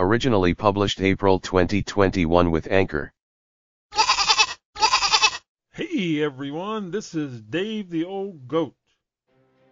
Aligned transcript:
Originally 0.00 0.54
published 0.54 1.00
April 1.00 1.40
2021 1.40 2.52
with 2.52 2.70
Anchor. 2.70 3.12
Hey 5.72 6.22
everyone, 6.22 6.92
this 6.92 7.16
is 7.16 7.40
Dave 7.40 7.90
the 7.90 8.04
Old 8.04 8.46
Goat. 8.46 8.76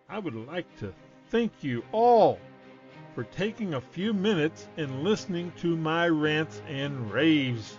I 0.09 0.19
would 0.19 0.35
like 0.35 0.67
to 0.81 0.93
thank 1.31 1.53
you 1.63 1.85
all 1.93 2.41
for 3.15 3.23
taking 3.23 3.75
a 3.75 3.81
few 3.81 4.13
minutes 4.13 4.67
and 4.77 5.05
listening 5.05 5.53
to 5.59 5.77
my 5.77 6.09
rants 6.09 6.61
and 6.67 7.13
raves. 7.13 7.79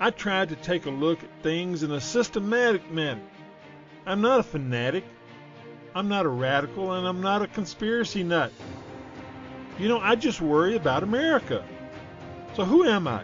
I 0.00 0.08
tried 0.08 0.48
to 0.48 0.56
take 0.56 0.86
a 0.86 0.90
look 0.90 1.22
at 1.22 1.42
things 1.42 1.82
in 1.82 1.92
a 1.92 2.00
systematic 2.00 2.90
manner. 2.90 3.28
I'm 4.06 4.22
not 4.22 4.40
a 4.40 4.42
fanatic, 4.42 5.04
I'm 5.94 6.08
not 6.08 6.24
a 6.24 6.30
radical, 6.30 6.92
and 6.92 7.06
I'm 7.06 7.20
not 7.20 7.42
a 7.42 7.46
conspiracy 7.46 8.24
nut. 8.24 8.52
You 9.78 9.88
know, 9.88 10.00
I 10.00 10.14
just 10.14 10.40
worry 10.40 10.76
about 10.76 11.02
America. 11.02 11.64
So 12.54 12.64
who 12.64 12.84
am 12.84 13.08
I? 13.08 13.22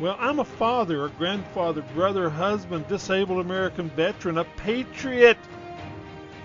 Well, 0.00 0.16
I'm 0.18 0.38
a 0.38 0.44
father, 0.44 1.04
a 1.04 1.10
grandfather, 1.10 1.82
brother, 1.94 2.30
husband, 2.30 2.86
disabled 2.88 3.40
American 3.40 3.90
veteran, 3.90 4.38
a 4.38 4.44
patriot. 4.44 5.38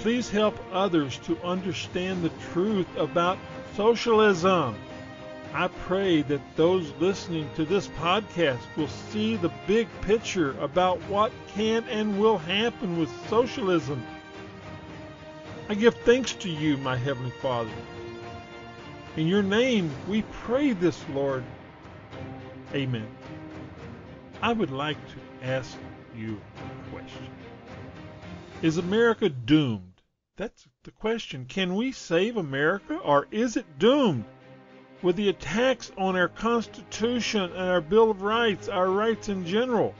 Please 0.00 0.28
help 0.28 0.62
others 0.74 1.16
to 1.20 1.42
understand 1.42 2.22
the 2.22 2.32
truth 2.52 2.94
about 2.98 3.38
socialism. 3.76 4.74
I 5.54 5.68
pray 5.68 6.20
that 6.20 6.42
those 6.56 6.92
listening 7.00 7.48
to 7.54 7.64
this 7.64 7.88
podcast 7.88 8.60
will 8.76 8.88
see 8.88 9.36
the 9.36 9.52
big 9.66 9.88
picture 10.02 10.54
about 10.60 10.98
what 11.08 11.32
can 11.54 11.82
and 11.84 12.20
will 12.20 12.36
happen 12.36 12.98
with 12.98 13.08
socialism. 13.30 14.04
I 15.70 15.74
give 15.74 15.94
thanks 15.98 16.32
to 16.32 16.50
you, 16.50 16.76
my 16.78 16.96
Heavenly 16.96 17.30
Father, 17.30 17.70
in 19.16 19.28
your 19.28 19.44
name 19.44 19.88
we 20.08 20.22
pray 20.22 20.72
this, 20.72 21.00
Lord. 21.10 21.44
Amen. 22.74 23.06
I 24.42 24.52
would 24.52 24.72
like 24.72 24.96
to 24.96 25.46
ask 25.46 25.78
you 26.16 26.40
a 26.56 26.90
question. 26.90 27.28
Is 28.62 28.78
America 28.78 29.28
doomed? 29.28 30.02
That's 30.36 30.66
the 30.82 30.90
question. 30.90 31.44
Can 31.44 31.76
we 31.76 31.92
save 31.92 32.36
America 32.36 32.96
or 32.96 33.28
is 33.30 33.56
it 33.56 33.78
doomed? 33.78 34.24
With 35.02 35.14
the 35.14 35.28
attacks 35.28 35.92
on 35.96 36.16
our 36.16 36.26
Constitution 36.26 37.42
and 37.42 37.70
our 37.70 37.80
Bill 37.80 38.10
of 38.10 38.22
Rights, 38.22 38.68
our 38.68 38.90
rights 38.90 39.28
in 39.28 39.46
general, 39.46 39.94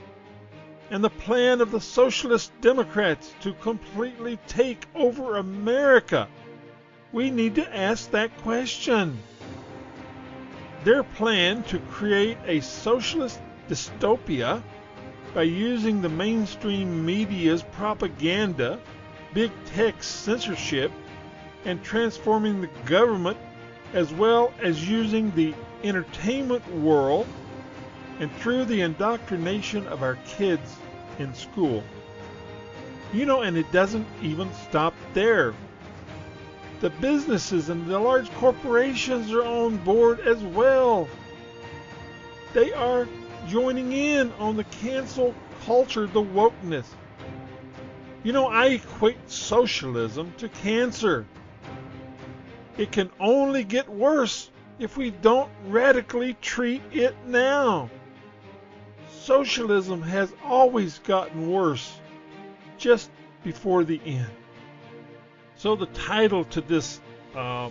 and 0.91 1.03
the 1.03 1.11
plan 1.11 1.61
of 1.61 1.71
the 1.71 1.81
Socialist 1.81 2.53
Democrats 2.61 3.33
to 3.41 3.53
completely 3.55 4.39
take 4.47 4.87
over 4.95 5.37
America 5.37 6.29
we 7.13 7.31
need 7.31 7.57
to 7.57 7.77
ask 7.77 8.11
that 8.13 8.37
question. 8.39 9.19
Their 10.85 11.03
plan 11.03 11.63
to 11.65 11.79
create 11.79 12.39
a 12.47 12.61
socialist 12.61 13.41
dystopia 13.69 14.63
by 15.35 15.43
using 15.43 16.01
the 16.01 16.09
mainstream 16.09 17.05
media's 17.05 17.63
propaganda, 17.63 18.81
big 19.35 19.51
tech 19.67 20.03
censorship, 20.03 20.91
and 21.65 21.83
transforming 21.83 22.61
the 22.61 22.71
government, 22.87 23.37
as 23.93 24.13
well 24.13 24.53
as 24.63 24.89
using 24.89 25.33
the 25.35 25.55
entertainment 25.83 26.67
world 26.77 27.27
and 28.21 28.31
through 28.37 28.67
the 28.67 28.83
indoctrination 28.83 29.87
of 29.89 30.03
our 30.03 30.17
kids 30.27 30.77
in 31.19 31.35
school. 31.35 31.83
You 33.13 33.27
know, 33.27 33.41
and 33.41 33.57
it 33.57 33.73
doesn't 33.73 34.07
even 34.23 34.53
stop 34.69 34.95
there. 35.15 35.55
The 36.81 36.91
businesses 36.91 37.71
and 37.71 37.87
the 37.87 37.99
large 37.99 38.31
corporations 38.35 39.33
are 39.33 39.45
on 39.45 39.79
board 39.79 40.21
as 40.21 40.39
well. 40.43 41.09
They 42.53 42.73
are 42.73 43.09
joining 43.49 43.93
in 43.93 44.33
on 44.39 44.57
the 44.57 44.65
cancel 44.65 45.35
culture, 45.65 46.07
the 46.07 46.23
wokeness. 46.23 46.87
You 48.23 48.33
know, 48.33 48.49
I 48.49 48.67
equate 48.67 49.31
socialism 49.31 50.35
to 50.39 50.49
cancer. 50.49 51.27
It 52.77 52.93
can 52.93 53.11
only 53.19 53.65
get 53.65 53.89
worse 53.89 54.51
if 54.79 54.97
we 54.97 55.11
don't 55.11 55.51
radically 55.69 56.35
treat 56.41 56.83
it 56.93 57.15
now. 57.27 57.91
Socialism 59.21 60.01
has 60.01 60.33
always 60.43 60.99
gotten 61.01 61.51
worse 61.51 62.01
just 62.79 63.11
before 63.45 63.85
the 63.85 64.01
end. 64.07 64.31
So 65.57 65.77
the 65.77 65.87
title 65.87 66.45
to 66.45 66.63
this 66.63 67.01
uh, 67.37 67.69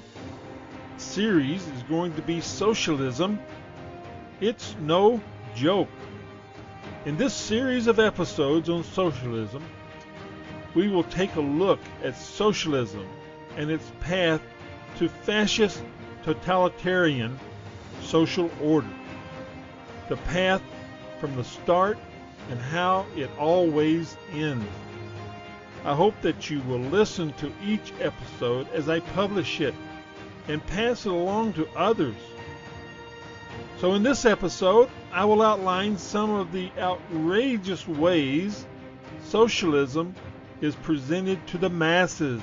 series 0.98 1.66
is 1.70 1.82
going 1.84 2.14
to 2.14 2.22
be 2.22 2.40
Socialism. 2.40 3.40
It's 4.40 4.76
no 4.80 5.20
joke. 5.56 5.90
In 7.06 7.18
this 7.18 7.34
series 7.34 7.88
of 7.88 7.98
episodes 7.98 8.70
on 8.70 8.84
socialism, 8.84 9.64
we 10.76 10.88
will 10.88 11.04
take 11.04 11.36
a 11.36 11.42
look 11.42 11.80
at 12.04 12.16
socialism 12.16 13.08
and 13.58 13.72
its 13.72 13.92
path 14.02 14.42
to 14.98 15.10
fascist 15.10 15.81
totalitarian 16.24 17.40
social 18.02 18.52
order. 18.62 18.88
The 20.10 20.18
path 20.18 20.62
from 21.19 21.35
the 21.35 21.44
start 21.44 21.97
and 22.50 22.59
how 22.59 23.06
it 23.16 23.30
always 23.38 24.18
ends. 24.34 24.66
I 25.85 25.96
hope 25.96 26.19
that 26.22 26.50
you 26.50 26.62
will 26.62 26.80
listen 26.80 27.31
to 27.34 27.52
each 27.63 27.94
episode 28.00 28.68
as 28.74 28.90
I 28.90 29.00
publish 29.00 29.62
it 29.62 29.74
and 30.47 30.66
pass 30.68 31.06
it 31.06 31.12
along 31.12 31.53
to 31.53 31.68
others. 31.75 32.16
So, 33.80 33.94
in 33.94 34.03
this 34.03 34.25
episode, 34.25 34.90
I 35.13 35.24
will 35.24 35.41
outline 35.41 35.97
some 35.97 36.31
of 36.31 36.52
the 36.52 36.69
outrageous 36.78 37.88
ways 37.88 38.66
socialism 39.24 40.16
is 40.59 40.75
presented 40.75 41.46
to 41.47 41.57
the 41.57 41.69
masses, 41.69 42.41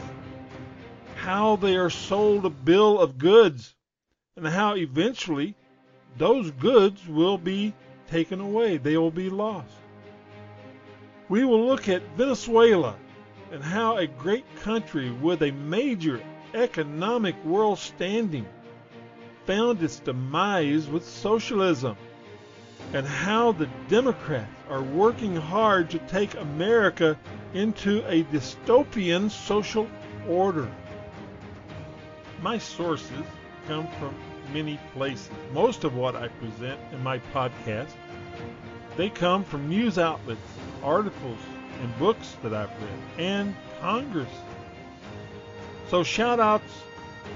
how 1.17 1.57
they 1.57 1.77
are 1.77 1.91
sold 1.91 2.47
a 2.47 2.51
bill 2.51 2.99
of 2.99 3.19
goods, 3.19 3.75
and 4.37 4.47
how 4.47 4.77
eventually 4.77 5.55
those 6.17 6.51
goods 6.53 7.07
will 7.07 7.37
be 7.37 7.75
taken 8.09 8.41
away, 8.41 8.77
they 8.77 8.97
will 8.97 9.11
be 9.11 9.31
lost. 9.31 9.73
We 11.29 11.45
will 11.45 11.67
look 11.67 11.89
at 11.89 12.03
Venezuela 12.17 12.97
and 13.51 13.63
how 13.63 13.97
a 13.97 14.07
great 14.07 14.45
country 14.63 15.11
with 15.11 15.43
a 15.43 15.51
major 15.51 16.21
economic 16.55 17.43
world 17.45 17.79
standing 17.79 18.47
found 19.47 19.83
its 19.83 20.01
demise 20.01 20.89
with 20.89 21.07
socialism, 21.07 21.97
and 22.93 23.07
how 23.07 23.53
the 23.53 23.69
Democrats 23.89 24.51
are 24.69 24.83
working 24.83 25.37
hard 25.37 25.89
to 25.91 25.99
take 26.01 26.35
America 26.35 27.19
into 27.55 28.05
a 28.09 28.25
dystopian 28.25 29.31
social 29.31 29.89
order. 30.29 30.69
My 32.43 32.59
sources 32.59 33.25
come 33.69 33.87
from 33.99 34.15
many 34.53 34.81
places. 34.95 35.31
Most 35.53 35.85
of 35.85 35.95
what 35.95 36.17
I 36.17 36.29
present 36.29 36.81
in 36.93 37.03
my 37.03 37.19
podcast, 37.33 37.93
they 38.97 39.11
come 39.11 39.45
from 39.45 39.69
news 39.69 39.99
outlets, 39.99 40.41
articles, 40.83 41.39
and 41.83 41.99
books 41.99 42.37
that 42.43 42.55
I've 42.55 42.71
read, 42.71 42.99
and 43.19 43.55
Congress. 43.81 44.31
So 45.89 46.03
shout 46.03 46.41
outs 46.41 46.73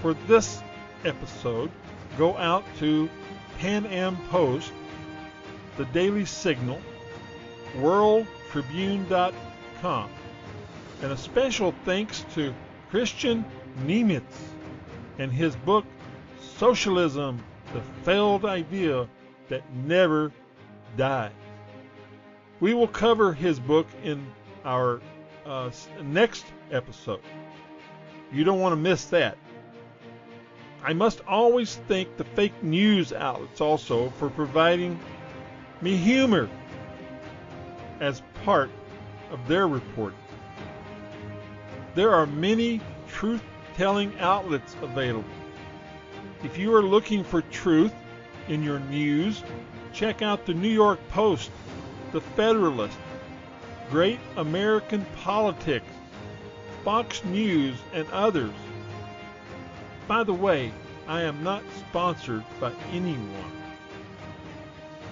for 0.02 0.14
this 0.26 0.60
episode, 1.04 1.70
go 2.18 2.36
out 2.36 2.64
to 2.78 3.08
Pan 3.58 3.86
Am 3.86 4.16
Post, 4.28 4.72
the 5.76 5.84
Daily 5.86 6.24
Signal, 6.24 6.80
WorldTribune.com. 7.76 10.10
And 11.02 11.12
a 11.12 11.16
special 11.16 11.72
thanks 11.84 12.26
to 12.34 12.52
Kristian 12.90 13.44
Niemietz 13.84 14.22
and 15.18 15.32
his 15.32 15.54
book, 15.56 15.86
Socialism, 16.60 17.42
the 17.72 17.80
Failed 18.02 18.44
Idea 18.44 19.08
That 19.48 19.62
Never 19.74 20.30
Dies. 20.94 21.32
We 22.60 22.74
will 22.74 22.86
cover 22.86 23.32
his 23.32 23.58
book 23.58 23.86
in 24.04 24.26
our 24.66 25.00
uh, 25.46 25.70
next 26.02 26.44
episode. 26.70 27.22
You 28.30 28.44
don't 28.44 28.60
want 28.60 28.74
to 28.74 28.76
miss 28.76 29.06
that. 29.06 29.38
I 30.84 30.92
must 30.92 31.22
always 31.26 31.76
thank 31.88 32.18
the 32.18 32.24
fake 32.24 32.62
news 32.62 33.14
outlets 33.14 33.62
also 33.62 34.10
for 34.18 34.28
providing 34.28 35.00
me 35.80 35.96
humor 35.96 36.46
as 38.00 38.20
part 38.44 38.70
of 39.30 39.48
their 39.48 39.66
reporting. 39.66 40.18
There 41.94 42.14
are 42.14 42.26
many 42.26 42.82
truth 43.08 43.42
telling 43.76 44.12
outlets 44.18 44.76
available. 44.82 45.39
If 46.42 46.56
you 46.56 46.75
are 46.75 46.82
looking 46.82 47.22
for 47.22 47.42
truth 47.42 47.92
in 48.48 48.62
your 48.62 48.81
news, 48.81 49.42
check 49.92 50.22
out 50.22 50.46
the 50.46 50.54
New 50.54 50.70
York 50.70 50.98
Post, 51.10 51.50
the 52.12 52.20
Federalist, 52.20 52.96
Great 53.90 54.19
American 54.37 55.04
Politics, 55.16 55.92
Fox 56.82 57.22
News, 57.25 57.76
and 57.92 58.08
others. 58.10 58.54
By 60.08 60.25
the 60.25 60.32
way, 60.32 60.72
I 61.06 61.22
am 61.22 61.42
not 61.44 61.62
sponsored 61.78 62.44
by 62.58 62.72
anyone. 62.90 63.52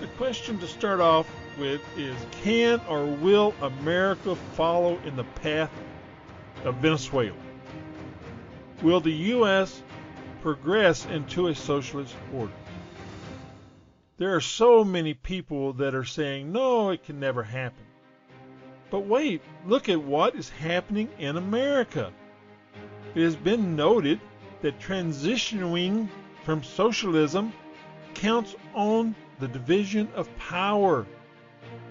The 0.00 0.06
question 0.16 0.58
to 0.60 0.66
start 0.66 1.00
off 1.00 1.28
with 1.58 1.82
is 1.98 2.16
Can 2.42 2.80
or 2.88 3.04
will 3.04 3.52
America 3.60 4.34
follow 4.54 4.98
in 5.04 5.14
the 5.16 5.24
path 5.24 5.70
of 6.64 6.76
Venezuela? 6.76 7.36
Will 8.80 9.00
the 9.00 9.12
U.S. 9.12 9.82
progress 10.40 11.06
into 11.06 11.48
a 11.48 11.54
socialist 11.54 12.14
order? 12.34 12.52
There 14.18 14.34
are 14.34 14.40
so 14.40 14.84
many 14.84 15.14
people 15.14 15.74
that 15.74 15.94
are 15.94 16.04
saying, 16.04 16.50
no, 16.50 16.90
it 16.90 17.04
can 17.04 17.20
never 17.20 17.42
happen. 17.42 17.84
But 18.90 19.00
wait, 19.00 19.42
look 19.66 19.88
at 19.88 20.02
what 20.02 20.34
is 20.34 20.48
happening 20.48 21.08
in 21.18 21.36
America. 21.36 22.12
It 23.14 23.22
has 23.22 23.36
been 23.36 23.76
noted 23.76 24.20
that 24.62 24.80
transitioning 24.80 26.08
from 26.44 26.62
socialism 26.64 27.52
counts 28.14 28.56
on 28.74 29.14
the 29.38 29.48
division 29.48 30.08
of 30.14 30.34
power. 30.38 31.06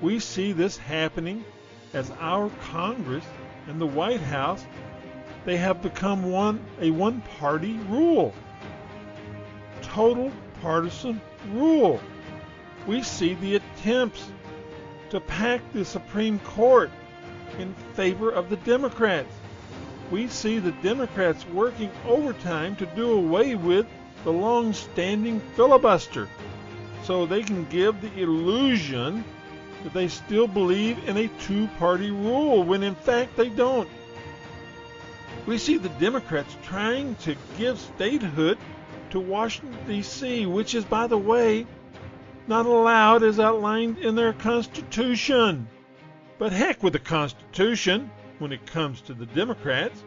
We 0.01 0.19
see 0.19 0.51
this 0.51 0.77
happening 0.77 1.45
as 1.93 2.11
our 2.19 2.49
Congress 2.71 3.25
and 3.67 3.79
the 3.79 3.87
White 3.87 4.21
House 4.21 4.65
they 5.47 5.55
have 5.55 5.81
become 5.81 6.29
one 6.29 6.59
a 6.81 6.91
one 6.91 7.21
party 7.39 7.79
rule. 7.87 8.33
Total 9.81 10.29
partisan 10.61 11.21
rule. 11.53 12.01
We 12.85 13.01
see 13.01 13.35
the 13.35 13.55
attempts 13.55 14.29
to 15.09 15.21
pack 15.21 15.61
the 15.71 15.85
Supreme 15.85 16.39
Court 16.39 16.91
in 17.59 17.73
favor 17.93 18.29
of 18.29 18.49
the 18.49 18.57
Democrats. 18.57 19.33
We 20.11 20.27
see 20.27 20.59
the 20.59 20.73
Democrats 20.83 21.47
working 21.47 21.91
overtime 22.05 22.75
to 22.75 22.85
do 22.87 23.13
away 23.13 23.55
with 23.55 23.87
the 24.25 24.33
long 24.33 24.73
standing 24.73 25.39
filibuster 25.55 26.27
so 27.05 27.25
they 27.25 27.43
can 27.43 27.63
give 27.69 28.01
the 28.01 28.13
illusion 28.21 29.23
that 29.83 29.93
they 29.93 30.09
still 30.09 30.47
believe 30.49 31.07
in 31.07 31.15
a 31.15 31.29
two 31.39 31.67
party 31.79 32.11
rule 32.11 32.63
when 32.63 32.83
in 32.83 32.95
fact 32.95 33.37
they 33.37 33.47
don't. 33.47 33.87
We 35.47 35.57
see 35.57 35.77
the 35.77 35.87
Democrats 35.89 36.57
trying 36.61 37.15
to 37.15 37.37
give 37.57 37.79
statehood 37.79 38.57
to 39.11 39.19
Washington, 39.21 39.79
D.C., 39.87 40.45
which 40.45 40.75
is, 40.75 40.83
by 40.83 41.07
the 41.07 41.17
way, 41.17 41.65
not 42.47 42.65
allowed 42.65 43.23
as 43.23 43.39
outlined 43.39 43.97
in 43.99 44.15
their 44.15 44.33
Constitution. 44.33 45.69
But 46.37 46.51
heck 46.51 46.83
with 46.83 46.91
the 46.93 46.99
Constitution 46.99 48.11
when 48.39 48.51
it 48.51 48.65
comes 48.65 48.99
to 49.01 49.13
the 49.13 49.25
Democrats. 49.25 50.03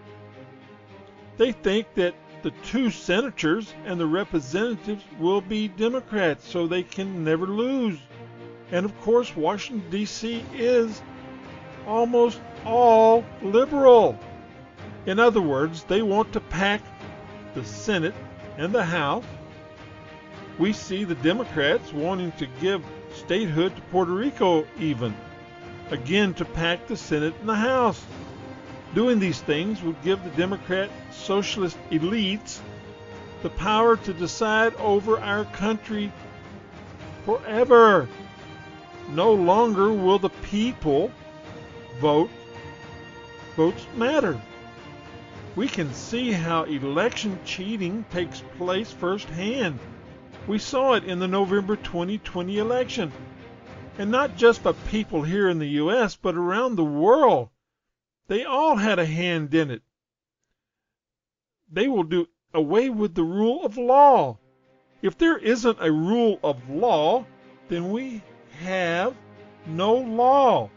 They 1.38 1.52
think 1.52 1.94
that 1.94 2.14
the 2.42 2.52
two 2.62 2.90
senators 2.90 3.72
and 3.86 3.98
the 3.98 4.06
representatives 4.06 5.04
will 5.18 5.40
be 5.40 5.68
Democrats, 5.68 6.46
so 6.46 6.66
they 6.66 6.82
can 6.82 7.24
never 7.24 7.46
lose. 7.46 7.98
And 8.72 8.84
of 8.84 9.00
course, 9.00 9.34
Washington, 9.34 9.90
D.C. 9.90 10.44
is 10.54 11.00
almost 11.86 12.40
all 12.66 13.24
liberal. 13.42 14.18
In 15.06 15.18
other 15.18 15.40
words, 15.40 15.84
they 15.84 16.02
want 16.02 16.32
to 16.32 16.40
pack 16.40 16.82
the 17.54 17.64
Senate 17.64 18.14
and 18.58 18.72
the 18.72 18.84
House 18.84 19.24
we 20.60 20.74
see 20.74 21.04
the 21.04 21.14
Democrats 21.14 21.90
wanting 21.90 22.32
to 22.32 22.46
give 22.60 22.84
statehood 23.14 23.74
to 23.74 23.82
Puerto 23.90 24.12
Rico, 24.12 24.66
even. 24.78 25.16
Again, 25.90 26.34
to 26.34 26.44
pack 26.44 26.86
the 26.86 26.98
Senate 26.98 27.34
and 27.40 27.48
the 27.48 27.54
House. 27.54 28.04
Doing 28.94 29.18
these 29.18 29.40
things 29.40 29.82
would 29.82 30.00
give 30.02 30.22
the 30.22 30.30
Democrat 30.30 30.90
socialist 31.10 31.78
elites 31.90 32.58
the 33.42 33.48
power 33.48 33.96
to 33.96 34.12
decide 34.12 34.74
over 34.74 35.18
our 35.18 35.46
country 35.46 36.12
forever. 37.24 38.06
No 39.08 39.32
longer 39.32 39.90
will 39.90 40.18
the 40.18 40.28
people 40.28 41.10
vote. 42.00 42.30
Votes 43.56 43.86
matter. 43.96 44.38
We 45.60 45.68
can 45.68 45.92
see 45.92 46.32
how 46.32 46.62
election 46.64 47.38
cheating 47.44 48.06
takes 48.10 48.42
place 48.56 48.90
firsthand 48.90 49.78
we 50.46 50.58
saw 50.58 50.94
it 50.94 51.04
in 51.04 51.18
the 51.18 51.28
November 51.28 51.76
2020 51.76 52.56
election. 52.58 53.12
And 53.98 54.10
not 54.10 54.36
just 54.36 54.62
by 54.62 54.72
people 54.72 55.22
here 55.22 55.50
in 55.50 55.58
the 55.58 55.68
U.S., 55.84 56.16
but 56.16 56.34
around 56.34 56.76
the 56.76 56.84
world. 56.84 57.50
They 58.26 58.44
all 58.44 58.76
had 58.76 58.98
a 58.98 59.04
hand 59.04 59.54
in 59.54 59.70
it. 59.70 59.82
They 61.70 61.88
will 61.88 62.04
do 62.04 62.26
away 62.54 62.88
with 62.88 63.14
the 63.14 63.22
rule 63.22 63.62
of 63.64 63.76
law. 63.76 64.38
If 65.02 65.18
there 65.18 65.36
isn't 65.36 65.76
a 65.78 65.92
rule 65.92 66.40
of 66.42 66.70
law, 66.70 67.26
then 67.68 67.90
we 67.90 68.22
have 68.60 69.14
no 69.66 69.94
law. 69.94 70.70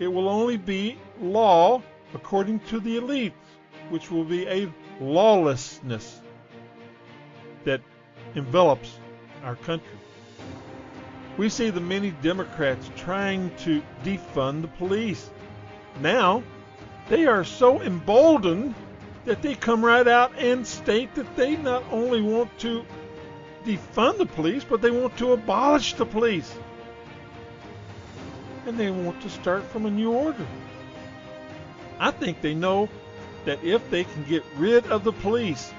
It 0.00 0.08
will 0.08 0.28
only 0.28 0.56
be 0.56 0.98
law 1.20 1.82
according 2.14 2.60
to 2.60 2.80
the 2.80 2.96
elites, 2.98 3.32
which 3.90 4.10
will 4.10 4.24
be 4.24 4.46
a 4.46 4.72
lawlessness 5.00 6.20
that 7.64 7.80
envelops 8.34 8.98
our 9.44 9.56
country. 9.56 9.98
We 11.36 11.48
see 11.48 11.70
the 11.70 11.80
many 11.80 12.10
Democrats 12.10 12.90
trying 12.96 13.54
to 13.58 13.82
defund 14.04 14.62
the 14.62 14.68
police. 14.68 15.30
Now, 16.00 16.42
they 17.08 17.26
are 17.26 17.44
so 17.44 17.82
emboldened 17.82 18.74
that 19.26 19.42
they 19.42 19.54
come 19.54 19.84
right 19.84 20.06
out 20.06 20.32
and 20.38 20.66
state 20.66 21.14
that 21.14 21.36
they 21.36 21.56
not 21.56 21.84
only 21.90 22.22
want 22.22 22.56
to 22.60 22.84
defund 23.64 24.18
the 24.18 24.26
police, 24.26 24.64
but 24.64 24.80
they 24.80 24.90
want 24.90 25.16
to 25.18 25.32
abolish 25.32 25.94
the 25.94 26.06
police. 26.06 26.54
And 28.66 28.78
they 28.78 28.90
want 28.90 29.20
to 29.22 29.30
start 29.30 29.64
from 29.64 29.86
a 29.86 29.90
new 29.90 30.12
order. 30.12 30.46
I 31.98 32.10
think 32.10 32.40
they 32.40 32.54
know 32.54 32.88
that 33.46 33.64
if 33.64 33.88
they 33.90 34.04
can 34.04 34.24
get 34.24 34.44
rid 34.58 34.86
of 34.88 35.02
the 35.02 35.12
police, 35.12 35.72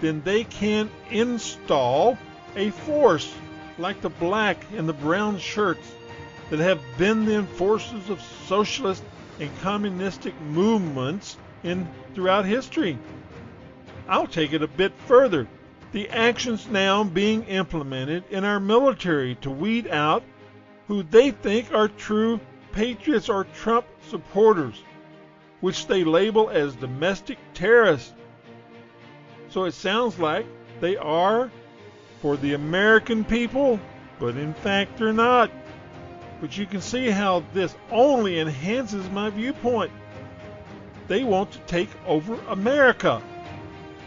then 0.00 0.22
they 0.24 0.44
can 0.44 0.90
install 1.10 2.16
a 2.56 2.70
force 2.70 3.34
like 3.78 4.00
the 4.00 4.08
black 4.08 4.56
and 4.76 4.88
the 4.88 4.92
brown 4.92 5.38
shirts 5.38 5.94
that 6.50 6.60
have 6.60 6.80
been 6.96 7.24
the 7.24 7.36
enforcers 7.36 8.08
of 8.08 8.20
socialist 8.46 9.02
and 9.40 9.50
communistic 9.60 10.38
movements 10.42 11.36
in 11.62 11.86
throughout 12.14 12.44
history. 12.44 12.98
I'll 14.08 14.26
take 14.26 14.52
it 14.52 14.62
a 14.62 14.68
bit 14.68 14.92
further. 15.06 15.48
The 15.92 16.08
actions 16.10 16.68
now 16.68 17.04
being 17.04 17.44
implemented 17.44 18.24
in 18.30 18.44
our 18.44 18.60
military 18.60 19.34
to 19.36 19.50
weed 19.50 19.88
out 19.88 20.22
who 20.86 21.02
they 21.02 21.30
think 21.30 21.72
are 21.72 21.88
true 21.88 22.40
patriots 22.72 23.28
or 23.28 23.44
Trump 23.44 23.86
supporters, 24.08 24.82
which 25.64 25.86
they 25.86 26.04
label 26.04 26.50
as 26.50 26.74
domestic 26.76 27.38
terrorists 27.54 28.12
so 29.54 29.64
it 29.64 29.72
sounds 29.72 30.18
like 30.18 30.44
they 30.80 30.96
are 30.96 31.48
for 32.20 32.36
the 32.36 32.54
American 32.54 33.24
people, 33.24 33.78
but 34.18 34.36
in 34.36 34.52
fact 34.52 34.98
they're 34.98 35.12
not. 35.12 35.48
But 36.40 36.58
you 36.58 36.66
can 36.66 36.80
see 36.80 37.08
how 37.08 37.44
this 37.52 37.76
only 37.92 38.40
enhances 38.40 39.08
my 39.10 39.30
viewpoint. 39.30 39.92
They 41.06 41.22
want 41.22 41.52
to 41.52 41.58
take 41.60 41.88
over 42.04 42.34
America 42.48 43.22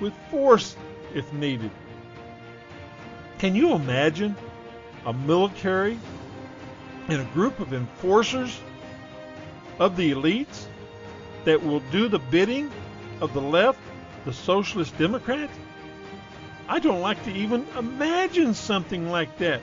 with 0.01 0.13
force 0.29 0.75
if 1.15 1.31
needed. 1.31 1.71
Can 3.39 3.55
you 3.55 3.73
imagine 3.73 4.35
a 5.05 5.13
military 5.13 5.97
and 7.07 7.21
a 7.21 7.33
group 7.33 7.61
of 7.61 7.73
enforcers 7.73 8.59
of 9.79 9.95
the 9.95 10.11
elites 10.11 10.65
that 11.47 11.63
will 11.63 11.79
do 11.91 12.09
the 12.09 12.19
bidding 12.19 12.69
of 13.21 13.33
the 13.33 13.41
left, 13.41 13.79
the 14.25 14.33
socialist 14.33 14.97
Democrats? 14.97 15.57
I 16.67 16.79
don't 16.79 16.99
like 16.99 17.23
to 17.23 17.31
even 17.31 17.65
imagine 17.77 18.53
something 18.53 19.09
like 19.09 19.37
that. 19.37 19.61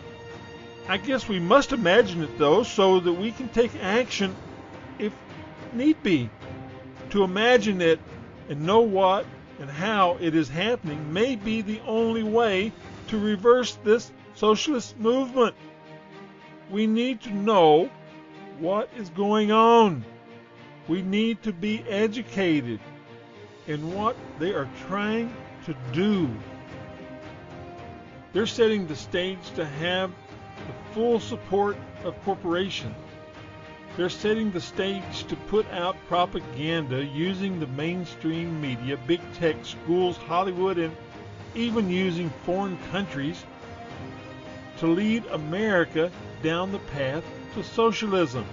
I 0.88 0.96
guess 0.96 1.28
we 1.28 1.38
must 1.38 1.72
imagine 1.72 2.22
it 2.22 2.38
though 2.38 2.62
so 2.62 3.00
that 3.00 3.12
we 3.12 3.32
can 3.32 3.50
take 3.50 3.70
action 3.82 4.34
if 4.98 5.12
need 5.74 6.02
be. 6.02 6.30
To 7.10 7.22
imagine 7.22 7.82
it 7.82 8.00
and 8.48 8.64
know 8.64 8.80
what 8.80 9.26
and 9.60 9.68
how 9.68 10.16
it 10.22 10.34
is 10.34 10.48
happening 10.48 11.12
may 11.12 11.36
be 11.36 11.60
the 11.60 11.80
only 11.80 12.22
way 12.22 12.72
to 13.08 13.18
reverse 13.18 13.76
this 13.84 14.10
socialist 14.36 14.98
movement. 14.98 15.54
We 16.70 16.86
need 16.86 17.20
to 17.24 17.30
know 17.30 17.90
what 18.58 18.88
is 18.96 19.10
going 19.10 19.52
on. 19.52 20.02
We 20.86 21.02
need 21.02 21.42
to 21.44 21.52
be 21.52 21.82
educated 21.88 22.80
in 23.66 23.94
what 23.94 24.16
they 24.38 24.52
are 24.52 24.68
trying 24.86 25.34
to 25.64 25.74
do. 25.92 26.28
They're 28.32 28.46
setting 28.46 28.86
the 28.86 28.96
stage 28.96 29.50
to 29.54 29.64
have 29.64 30.10
the 30.10 30.94
full 30.94 31.20
support 31.20 31.76
of 32.04 32.20
corporations. 32.24 32.94
They're 33.96 34.08
setting 34.10 34.50
the 34.50 34.60
stage 34.60 35.24
to 35.28 35.36
put 35.36 35.70
out 35.70 35.96
propaganda 36.08 37.04
using 37.04 37.60
the 37.60 37.68
mainstream 37.68 38.60
media, 38.60 38.98
big 39.06 39.20
tech, 39.34 39.56
schools, 39.62 40.16
Hollywood, 40.16 40.78
and 40.78 40.94
even 41.54 41.88
using 41.88 42.28
foreign 42.44 42.76
countries 42.90 43.44
to 44.78 44.88
lead 44.88 45.24
America 45.26 46.10
down 46.42 46.72
the 46.72 46.80
path 46.80 47.24
to 47.54 47.62
socialism. 47.62 48.44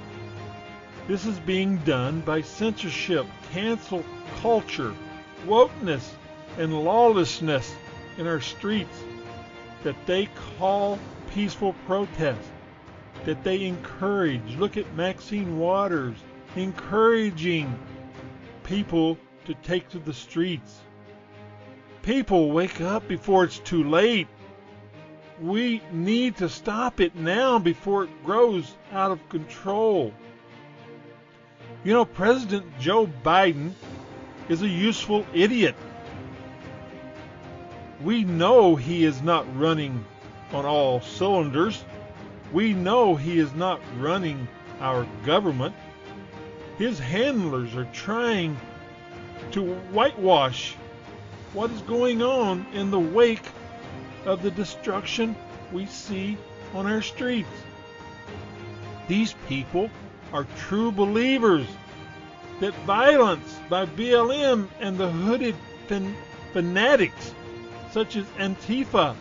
This 1.12 1.26
is 1.26 1.40
being 1.40 1.76
done 1.80 2.22
by 2.22 2.40
censorship, 2.40 3.26
cancel 3.52 4.06
culture, 4.42 4.96
wokeness, 5.46 6.10
and 6.58 6.86
lawlessness 6.86 7.76
in 8.18 8.28
our 8.28 8.40
streets 8.40 8.98
that 9.84 9.98
they 10.06 10.30
call 10.58 10.98
peaceful 11.34 11.74
protest, 11.86 12.50
that 13.26 13.44
they 13.44 13.66
encourage. 13.66 14.56
Look 14.56 14.78
at 14.78 14.96
Maxine 14.96 15.60
Waters 15.60 16.16
encouraging 16.56 17.78
people 18.64 19.18
to 19.48 19.54
take 19.56 19.90
to 19.90 20.00
the 20.00 20.14
streets. 20.14 20.80
People, 22.04 22.52
wake 22.52 22.80
up 22.80 23.06
before 23.10 23.44
it's 23.44 23.60
too 23.60 23.84
late. 23.84 24.30
We 25.42 25.82
need 25.92 26.38
to 26.38 26.48
stop 26.48 27.02
it 27.02 27.18
now 27.18 27.60
before 27.60 28.06
it 28.06 28.24
grows 28.24 28.76
out 28.94 29.12
of 29.12 29.28
control. 29.28 30.14
You 31.84 31.94
know, 31.94 32.06
President 32.06 32.66
Joe 32.80 33.08
Biden 33.08 33.74
is 34.50 34.62
a 34.62 34.68
useful 34.68 35.26
idiot. 35.34 35.76
We 38.04 38.24
know 38.24 38.76
he 38.76 39.04
is 39.04 39.24
not 39.24 39.46
running 39.58 40.06
on 40.54 40.66
all 40.66 41.02
cylinders. 41.02 41.84
We 42.52 42.74
know 42.74 43.16
he 43.16 43.40
is 43.40 43.54
not 43.54 43.82
running 43.98 44.48
our 44.80 45.08
government. 45.26 45.74
His 46.78 47.00
handlers 47.00 47.76
are 47.76 47.90
trying 47.94 48.60
to 49.52 49.74
whitewash 49.92 50.76
what 51.54 51.72
is 51.72 51.82
going 51.82 52.22
on 52.22 52.66
in 52.74 52.92
the 52.92 53.00
wake 53.00 53.50
of 54.26 54.44
the 54.44 54.52
destruction 54.52 55.36
we 55.72 55.88
see 55.88 56.38
on 56.76 56.86
our 56.86 57.02
streets. 57.02 57.50
These 59.08 59.34
people 59.48 59.90
are 60.34 60.46
true 60.58 60.92
believers 60.92 61.68
that 62.60 62.74
violence 62.86 63.60
by 63.70 63.86
BLM 63.86 64.68
and 64.80 64.98
the 64.98 65.10
hooded 65.10 65.56
fan- 65.88 66.16
fanatics 66.54 67.34
such 67.92 68.16
as 68.16 68.26
Antifa 68.38 69.16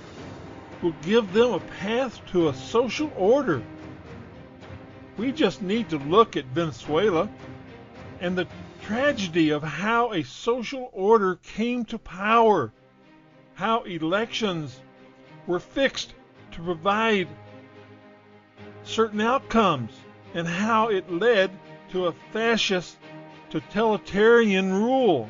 will 0.83 0.95
give 1.03 1.33
them 1.33 1.53
a 1.53 1.61
path 1.61 2.21
to 2.27 2.49
a 2.49 2.55
social 2.55 3.13
order. 3.17 3.63
We 5.17 5.33
just 5.33 5.63
need 5.63 5.89
to 5.91 5.99
look 5.99 6.37
at 6.37 6.47
Venezuela 6.47 7.29
and 8.21 8.37
the 8.37 8.47
tragedy 8.83 9.51
of 9.51 9.63
how 9.63 10.13
a 10.13 10.23
social 10.23 10.91
order 10.93 11.37
came 11.37 11.85
to 11.87 11.99
power, 11.99 12.73
how 13.55 13.83
elections 13.83 14.81
were 15.47 15.61
fixed 15.61 16.15
to 16.53 16.63
provide 16.63 17.29
certain 18.85 19.21
outcomes, 19.21 19.93
and 20.35 20.47
how 20.47 20.89
it 20.89 21.11
led 21.11 21.51
to 21.91 22.07
a 22.07 22.15
fascist 22.33 22.97
totalitarian 23.51 24.73
rule. 24.73 25.29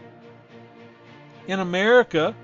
In 1.46 1.60
America, 1.60 2.34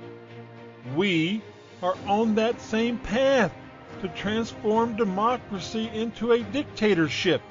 we 0.94 1.42
are 1.82 1.96
on 2.06 2.34
that 2.36 2.60
same 2.60 2.98
path 2.98 3.52
to 4.00 4.08
transform 4.08 4.96
democracy 4.96 5.90
into 5.92 6.32
a 6.32 6.42
dictatorship 6.42 7.42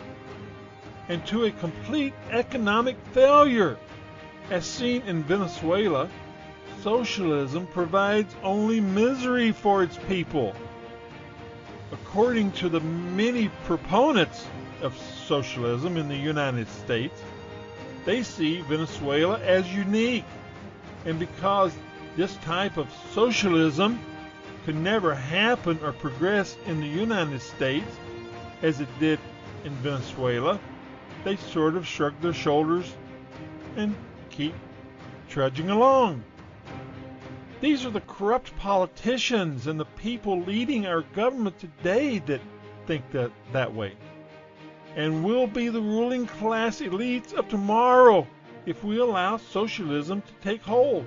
and 1.08 1.26
to 1.28 1.46
a 1.46 1.52
complete 1.52 2.14
economic 2.32 2.98
failure. 3.14 3.78
As 4.50 4.66
seen 4.66 5.02
in 5.04 5.24
Venezuela, 5.24 6.10
socialism 6.82 7.68
provides 7.68 8.36
only 8.44 8.80
misery 8.80 9.52
for 9.52 9.84
its 9.84 9.98
people. 10.08 10.56
According 11.92 12.52
to 12.54 12.70
the 12.70 12.80
many 12.80 13.50
proponents 13.66 14.48
of 14.82 14.98
socialism 15.28 15.98
in 15.98 16.08
the 16.08 16.16
United 16.16 16.68
States, 16.70 17.22
they 18.06 18.24
see 18.24 18.62
Venezuela 18.62 19.40
as 19.40 19.72
unique. 19.74 20.26
And 21.06 21.20
because 21.20 21.74
this 22.16 22.36
type 22.38 22.78
of 22.78 22.88
socialism 23.14 24.00
could 24.66 24.76
never 24.76 25.14
happen 25.14 25.80
or 25.84 25.92
progress 25.92 26.58
in 26.66 26.82
the 26.82 26.88
United 26.88 27.42
States 27.42 28.00
as 28.62 28.80
it 28.80 28.90
did 29.00 29.20
in 29.64 29.74
Venezuela, 29.76 30.60
they 31.24 31.36
sort 31.36 31.76
of 31.76 31.86
shrug 31.86 32.20
their 32.22 32.34
shoulders 32.34 32.94
and 33.76 33.96
keep 34.30 34.54
trudging 35.30 35.70
along. 35.70 36.24
These 37.62 37.86
are 37.86 37.90
the 37.90 38.02
corrupt 38.02 38.56
politicians 38.58 39.68
and 39.68 39.80
the 39.80 39.86
people 39.86 40.42
leading 40.42 40.86
our 40.86 41.02
government 41.02 41.58
today 41.60 42.20
that 42.20 42.42
think 42.86 43.10
that, 43.12 43.32
that 43.54 43.74
way. 43.74 43.94
And 44.96 45.24
will 45.24 45.48
be 45.48 45.70
the 45.70 45.82
ruling 45.82 46.26
class 46.26 46.80
elites 46.80 47.34
of 47.34 47.50
tomorrow 47.50 48.26
if 48.66 48.84
we 48.84 48.98
allow 49.00 49.38
socialism 49.38 50.22
to 50.22 50.34
take 50.42 50.62
hold. 50.62 51.06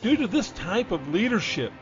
Due 0.00 0.16
to 0.16 0.26
this 0.26 0.50
type 0.52 0.90
of 0.90 1.08
leadership, 1.08 1.72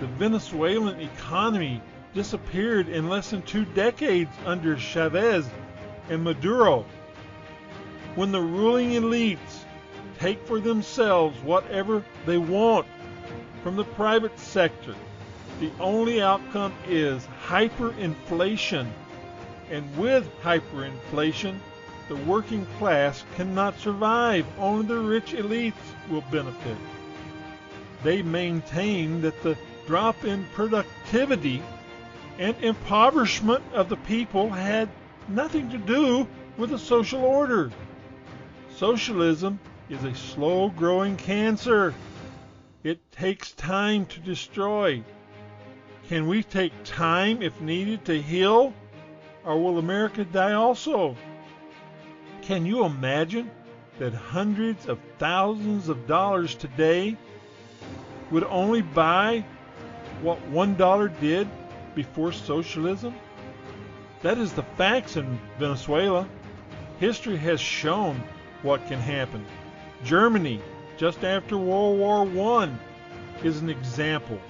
the 0.00 0.06
Venezuelan 0.06 1.00
economy 1.00 1.82
disappeared 2.14 2.88
in 2.88 3.08
less 3.08 3.30
than 3.30 3.42
two 3.42 3.64
decades 3.64 4.30
under 4.44 4.76
Chavez 4.76 5.46
and 6.08 6.24
Maduro. 6.24 6.84
When 8.14 8.32
the 8.32 8.40
ruling 8.40 8.92
elites 8.92 9.64
take 10.18 10.40
for 10.46 10.60
themselves 10.60 11.38
whatever 11.42 12.04
they 12.24 12.38
want 12.38 12.86
from 13.62 13.76
the 13.76 13.84
private 13.84 14.38
sector, 14.38 14.94
the 15.60 15.70
only 15.80 16.22
outcome 16.22 16.72
is 16.86 17.26
hyperinflation. 17.46 18.88
And 19.70 19.96
with 19.96 20.28
hyperinflation, 20.42 21.58
the 22.08 22.16
working 22.16 22.66
class 22.78 23.24
cannot 23.34 23.78
survive. 23.78 24.46
Only 24.58 24.86
the 24.86 24.98
rich 24.98 25.32
elites 25.32 25.74
will 26.08 26.24
benefit 26.30 26.76
they 28.06 28.22
maintain 28.22 29.20
that 29.22 29.42
the 29.42 29.56
drop 29.86 30.24
in 30.24 30.44
productivity 30.54 31.60
and 32.38 32.56
impoverishment 32.62 33.64
of 33.72 33.88
the 33.88 33.96
people 33.96 34.48
had 34.48 34.88
nothing 35.28 35.68
to 35.70 35.78
do 35.78 36.26
with 36.56 36.70
the 36.70 36.78
social 36.78 37.24
order. 37.24 37.70
Socialism 38.76 39.58
is 39.88 40.04
a 40.04 40.14
slow 40.14 40.68
growing 40.68 41.16
cancer. 41.16 41.94
It 42.84 43.00
takes 43.10 43.52
time 43.52 44.06
to 44.06 44.20
destroy. 44.20 45.02
Can 46.08 46.28
we 46.28 46.44
take 46.44 46.72
time, 46.84 47.42
if 47.42 47.60
needed, 47.60 48.04
to 48.04 48.22
heal? 48.22 48.72
Or 49.46 49.56
will 49.56 49.78
America 49.78 50.24
die 50.24 50.54
also? 50.54 51.16
Can 52.42 52.66
you 52.66 52.84
imagine 52.84 53.48
that 54.00 54.12
hundreds 54.12 54.86
of 54.88 54.98
thousands 55.18 55.88
of 55.88 56.08
dollars 56.08 56.56
today 56.56 57.16
would 58.32 58.42
only 58.44 58.82
buy 58.82 59.44
what 60.20 60.38
$1 60.50 61.20
did 61.20 61.48
before 61.94 62.32
socialism? 62.32 63.14
That 64.22 64.38
is 64.38 64.52
the 64.52 64.64
facts 64.76 65.16
in 65.16 65.38
Venezuela. 65.60 66.28
History 66.98 67.36
has 67.36 67.60
shown 67.60 68.20
what 68.62 68.84
can 68.88 68.98
happen. 68.98 69.46
Germany, 70.02 70.60
just 70.96 71.22
after 71.22 71.56
World 71.56 71.98
War 72.34 72.62
I, 72.62 72.70
is 73.44 73.60
an 73.60 73.70
example. 73.70 74.40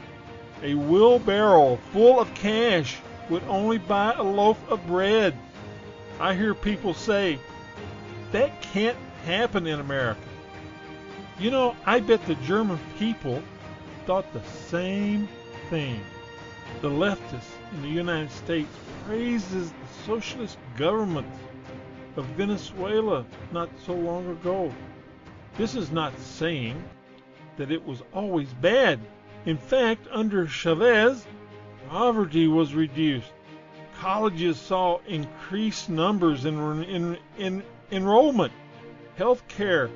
A 0.62 0.75
wheelbarrow 0.75 1.76
full 1.93 2.19
of 2.19 2.33
cash 2.35 2.97
would 3.28 3.42
only 3.45 3.78
buy 3.78 4.12
a 4.12 4.23
loaf 4.23 4.59
of 4.71 4.87
bread. 4.87 5.37
I 6.18 6.35
hear 6.35 6.54
people 6.54 6.95
say, 6.95 7.38
that 8.33 8.61
can't 8.62 8.97
happen 9.25 9.66
in 9.66 9.80
America. 9.80 10.21
You 11.38 11.50
know, 11.50 11.76
I 11.85 12.00
bet 12.00 12.25
the 12.26 12.35
German 12.37 12.78
people 12.99 13.42
thought 14.06 14.33
the 14.33 14.42
same 14.42 15.28
thing. 15.68 16.00
The 16.80 16.90
leftists 16.90 17.52
in 17.73 17.83
the 17.83 17.88
United 17.88 18.30
States 18.30 18.71
praises 19.04 19.71
the 19.71 20.04
socialist 20.04 20.59
government 20.76 21.26
of 22.16 22.25
Venezuela 22.37 23.25
not 23.52 23.68
so 23.85 23.92
long 23.92 24.30
ago. 24.30 24.73
This 25.56 25.75
is 25.75 25.90
not 25.90 26.18
saying 26.18 26.83
that 27.56 27.71
it 27.71 27.85
was 27.87 28.02
always 28.14 28.52
bad. 28.54 29.00
In 29.45 29.56
fact, 29.56 30.06
under 30.11 30.47
Chavez, 30.47 31.26
poverty 31.88 32.49
was 32.49 32.75
reduced. 32.75 33.33
Colleges 33.99 34.59
saw 34.59 34.99
increased 35.07 35.88
numbers 35.88 36.45
in, 36.45 36.85
in, 36.85 37.19
in 37.38 37.62
enrollment. 37.90 38.52
Health 39.16 39.47
care 39.49 39.90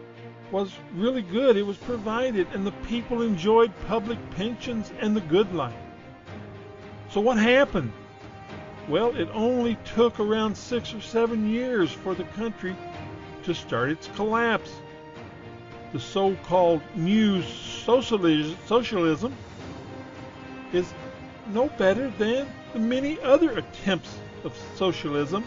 was 0.50 0.72
really 0.94 1.22
good. 1.22 1.56
It 1.56 1.66
was 1.66 1.76
provided, 1.76 2.46
and 2.52 2.66
the 2.66 2.72
people 2.88 3.22
enjoyed 3.22 3.72
public 3.86 4.18
pensions 4.32 4.92
and 5.00 5.14
the 5.14 5.20
good 5.20 5.54
life. 5.54 5.74
So, 7.10 7.20
what 7.20 7.38
happened? 7.38 7.92
Well, 8.88 9.14
it 9.16 9.28
only 9.32 9.76
took 9.94 10.18
around 10.18 10.56
six 10.56 10.94
or 10.94 11.00
seven 11.00 11.48
years 11.48 11.92
for 11.92 12.14
the 12.14 12.24
country 12.24 12.76
to 13.44 13.54
start 13.54 13.90
its 13.90 14.08
collapse. 14.16 14.72
The 15.92 16.00
so 16.00 16.34
called 16.44 16.82
new 16.94 17.42
socialism 17.42 19.34
is 20.72 20.94
no 21.52 21.68
better 21.78 22.10
than 22.18 22.46
the 22.72 22.78
many 22.78 23.20
other 23.20 23.58
attempts 23.58 24.16
of 24.44 24.56
socialism 24.76 25.44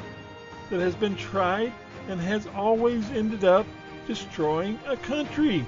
that 0.70 0.80
has 0.80 0.96
been 0.96 1.16
tried 1.16 1.72
and 2.08 2.20
has 2.20 2.48
always 2.56 3.10
ended 3.12 3.44
up 3.44 3.66
destroying 4.08 4.80
a 4.86 4.98
country. 4.98 5.66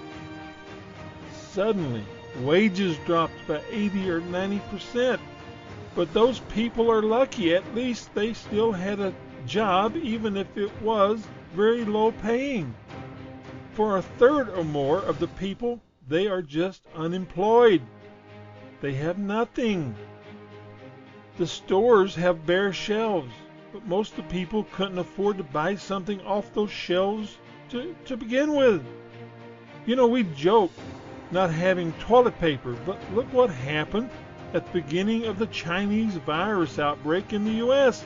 Suddenly, 1.51 2.04
wages 2.42 2.98
dropped 3.06 3.48
by 3.48 3.62
80 3.72 4.10
or 4.10 4.20
90 4.20 4.60
percent. 4.72 5.22
But 5.96 6.13
those 6.13 6.39
people 6.39 6.92
are 6.92 7.01
lucky. 7.01 7.56
At 7.56 7.74
least 7.74 8.13
they 8.13 8.34
still 8.34 8.74
had 8.74 9.00
a 9.00 9.13
job, 9.46 9.96
even 9.96 10.36
if 10.36 10.58
it 10.58 10.72
was 10.82 11.25
very 11.54 11.86
low 11.86 12.12
paying. 12.12 12.75
For 13.72 13.98
a 13.98 14.01
third 14.01 14.50
or 14.50 14.65
more 14.65 15.00
of 15.00 15.20
the 15.20 15.27
people, 15.27 15.82
they 16.08 16.27
are 16.27 16.42
just 16.42 16.82
unemployed. 16.96 17.82
They 18.82 18.94
have 18.96 19.18
nothing. 19.18 19.96
The 21.38 21.48
stores 21.48 22.15
have 22.15 22.46
bare 22.46 22.72
shelves, 22.72 23.34
but 23.74 23.86
most 23.86 24.12
of 24.12 24.18
the 24.18 24.34
people 24.34 24.65
couldn't 24.72 25.00
afford 25.00 25.38
to 25.38 25.44
buy 25.44 25.75
something 25.75 26.22
off 26.22 26.54
those 26.54 26.72
shelves 26.72 27.38
to, 27.70 27.94
to 28.06 28.15
begin 28.15 28.56
with. 28.56 28.86
You 29.86 29.98
know, 29.98 30.08
we 30.08 30.24
joke 30.24 30.72
not 31.32 31.50
having 31.50 31.92
toilet 31.94 32.39
paper, 32.39 32.77
but 32.86 32.98
look 33.13 33.32
what 33.34 33.50
happened 33.50 34.10
at 34.54 34.65
the 34.65 34.82
beginning 34.82 35.25
of 35.25 35.38
the 35.38 35.48
Chinese 35.48 36.15
virus 36.15 36.80
outbreak 36.80 37.34
in 37.34 37.44
the 37.44 37.58
U.S. 37.65 38.06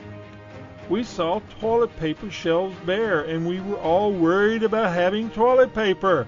We 0.89 1.03
saw 1.03 1.39
toilet 1.59 1.95
paper 1.99 2.31
shelves 2.31 2.75
bare, 2.83 3.21
and 3.21 3.47
we 3.47 3.61
were 3.61 3.77
all 3.77 4.11
worried 4.11 4.63
about 4.63 4.91
having 4.91 5.29
toilet 5.29 5.75
paper. 5.75 6.27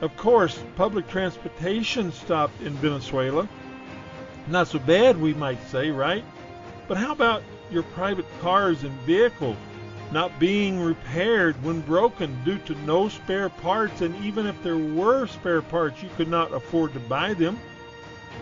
Of 0.00 0.16
course, 0.16 0.60
public 0.74 1.06
transportation 1.08 2.10
stopped 2.10 2.60
in 2.60 2.72
Venezuela. 2.74 3.48
Not 4.46 4.68
so 4.68 4.78
bad, 4.78 5.20
we 5.20 5.34
might 5.34 5.62
say, 5.68 5.90
right? 5.90 6.24
But 6.86 6.98
how 6.98 7.12
about 7.12 7.42
your 7.70 7.82
private 7.82 8.26
cars 8.40 8.84
and 8.84 8.92
vehicles 9.00 9.56
not 10.12 10.38
being 10.38 10.78
repaired 10.78 11.60
when 11.64 11.80
broken 11.80 12.38
due 12.44 12.58
to 12.58 12.74
no 12.82 13.08
spare 13.08 13.48
parts, 13.48 14.02
and 14.02 14.14
even 14.24 14.46
if 14.46 14.62
there 14.62 14.76
were 14.76 15.26
spare 15.26 15.62
parts, 15.62 16.02
you 16.02 16.10
could 16.16 16.28
not 16.28 16.52
afford 16.52 16.92
to 16.92 17.00
buy 17.00 17.34
them? 17.34 17.58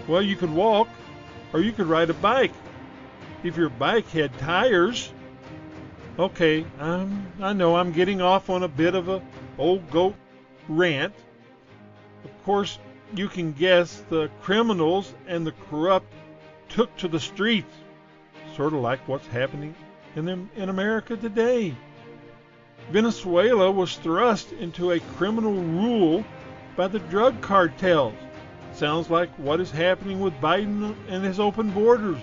Well, 0.09 0.23
you 0.23 0.37
could 0.37 0.53
walk, 0.53 0.89
or 1.53 1.61
you 1.61 1.73
could 1.73 1.87
ride 1.87 2.11
a 2.11 2.15
bike. 2.15 2.53
If 3.45 3.57
your 3.57 3.71
bike 3.71 4.09
had 4.11 4.37
tires, 4.39 5.13
okay, 6.19 6.67
um, 6.81 7.27
I 7.41 7.53
know 7.53 7.77
I'm 7.77 7.93
getting 7.93 8.21
off 8.21 8.51
on 8.51 8.65
a 8.65 8.69
bit 8.69 8.95
of 8.95 9.09
a 9.09 9.23
old 9.57 9.89
goat 9.91 10.17
rant. 10.69 11.15
Of 12.25 12.45
course, 12.45 12.79
you 13.15 13.29
can 13.29 13.53
guess 13.53 14.03
the 14.09 14.31
criminals 14.43 15.15
and 15.27 15.47
the 15.47 15.55
corrupt 15.71 16.13
took 16.69 16.95
to 16.97 17.09
the 17.09 17.21
streets, 17.21 17.75
sort 18.57 18.73
of 18.73 18.81
like 18.81 19.07
what's 19.07 19.27
happening 19.27 19.75
in, 20.17 20.25
the, 20.25 20.47
in 20.57 20.69
America 20.69 21.17
today. 21.17 21.75
Venezuela 22.91 23.71
was 23.71 23.97
thrust 23.97 24.53
into 24.53 24.93
a 24.93 25.01
criminal 25.01 25.55
rule 25.55 26.25
by 26.77 26.89
the 26.89 26.99
drug 26.99 27.41
cartels. 27.41 28.15
Sounds 28.73 29.11
like 29.11 29.31
what 29.39 29.61
is 29.61 29.71
happening 29.71 30.21
with 30.21 30.33
Biden 30.41 30.95
and 31.09 31.23
his 31.23 31.39
open 31.39 31.71
borders. 31.71 32.19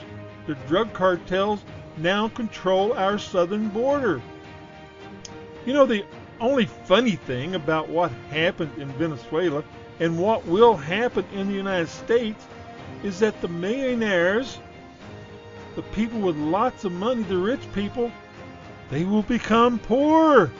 The 0.47 0.56
drug 0.67 0.91
cartels 0.93 1.63
now 1.97 2.28
control 2.30 2.93
our 2.93 3.19
southern 3.19 3.69
border. 3.69 4.21
You 5.65 5.73
know, 5.73 5.86
the 5.86 6.04
only 6.39 6.65
funny 6.65 7.15
thing 7.15 7.56
about 7.56 7.89
what 7.89 8.12
happened 8.32 8.71
in 8.78 8.91
Venezuela 8.93 9.63
and 9.99 10.17
what 10.17 10.45
will 10.45 10.75
happen 10.75 11.25
in 11.33 11.47
the 11.47 11.53
United 11.53 11.89
States 11.89 12.47
is 13.03 13.19
that 13.19 13.39
the 13.41 13.47
millionaires, 13.47 14.59
the 15.75 15.81
people 15.81 16.19
with 16.19 16.38
lots 16.38 16.85
of 16.85 16.91
money, 16.91 17.23
the 17.23 17.38
rich 17.38 17.62
people, 17.73 18.12
they 18.89 19.03
will 19.03 19.23
become 19.23 19.79
poor. 19.79 20.51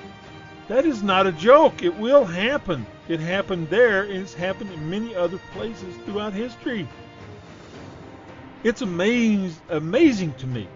That 0.68 0.86
is 0.86 1.02
not 1.02 1.26
a 1.26 1.32
joke. 1.32 1.82
It 1.82 1.96
will 1.98 2.26
happen. 2.26 2.86
It 3.08 3.20
happened 3.20 3.70
there, 3.70 4.04
and 4.04 4.14
it's 4.14 4.36
happened 4.36 4.72
in 4.72 4.90
many 4.90 5.16
other 5.16 5.40
places 5.54 5.96
throughout 6.06 6.34
history. 6.34 6.88
It's 8.64 8.82
amazing, 8.82 9.56
amazing 9.70 10.34
to 10.34 10.48
me 10.48 10.68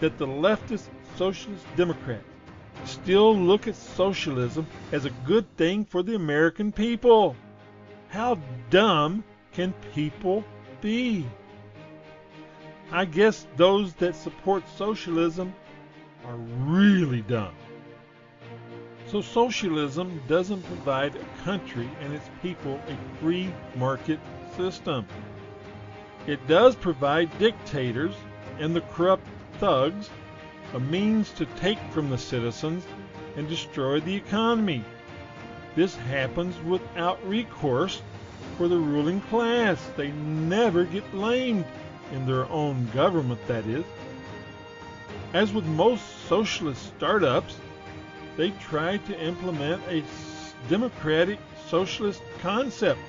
that 0.00 0.16
the 0.16 0.26
leftist 0.26 0.88
socialist 1.16 1.66
Democrats 1.76 2.24
still 2.84 3.36
look 3.36 3.68
at 3.68 3.76
socialism 3.76 4.66
as 4.92 5.04
a 5.04 5.10
good 5.26 5.44
thing 5.56 5.84
for 5.84 6.02
the 6.02 6.14
American 6.14 6.72
people. 6.72 7.36
How 8.14 8.38
dumb 8.70 9.24
can 9.54 9.74
people 9.92 10.44
be? 10.80 11.26
I 12.92 13.06
guess 13.06 13.44
those 13.56 13.92
that 13.94 14.14
support 14.14 14.62
socialism 14.68 15.52
are 16.24 16.36
really 16.36 17.22
dumb. 17.22 17.56
So 19.08 19.20
socialism 19.20 20.22
doesn't 20.28 20.62
provide 20.62 21.16
a 21.16 21.42
country 21.42 21.90
and 22.02 22.14
its 22.14 22.30
people 22.40 22.80
a 22.86 23.18
free 23.18 23.52
market 23.74 24.20
system. 24.56 25.08
It 26.28 26.46
does 26.46 26.76
provide 26.76 27.36
dictators 27.40 28.14
and 28.60 28.76
the 28.76 28.82
corrupt 28.92 29.26
thugs 29.58 30.08
a 30.72 30.78
means 30.78 31.32
to 31.32 31.46
take 31.56 31.80
from 31.90 32.10
the 32.10 32.18
citizens 32.18 32.86
and 33.36 33.48
destroy 33.48 33.98
the 33.98 34.14
economy. 34.14 34.84
This 35.76 35.96
happens 35.96 36.58
without 36.60 37.26
recourse 37.26 38.00
for 38.56 38.68
the 38.68 38.78
ruling 38.78 39.20
class. 39.22 39.90
They 39.96 40.12
never 40.12 40.84
get 40.84 41.10
blamed 41.10 41.64
in 42.12 42.26
their 42.26 42.46
own 42.46 42.88
government, 42.94 43.44
that 43.48 43.66
is. 43.66 43.84
As 45.32 45.52
with 45.52 45.64
most 45.64 46.28
socialist 46.28 46.86
startups, 46.96 47.56
they 48.36 48.50
try 48.52 48.98
to 48.98 49.20
implement 49.20 49.82
a 49.88 50.04
democratic 50.68 51.38
socialist 51.68 52.22
concept, 52.40 53.00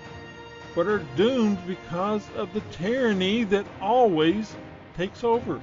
but 0.73 0.87
are 0.87 1.05
doomed 1.15 1.59
because 1.67 2.23
of 2.35 2.51
the 2.53 2.61
tyranny 2.71 3.43
that 3.43 3.65
always 3.79 4.55
takes 4.97 5.23
over. 5.23 5.61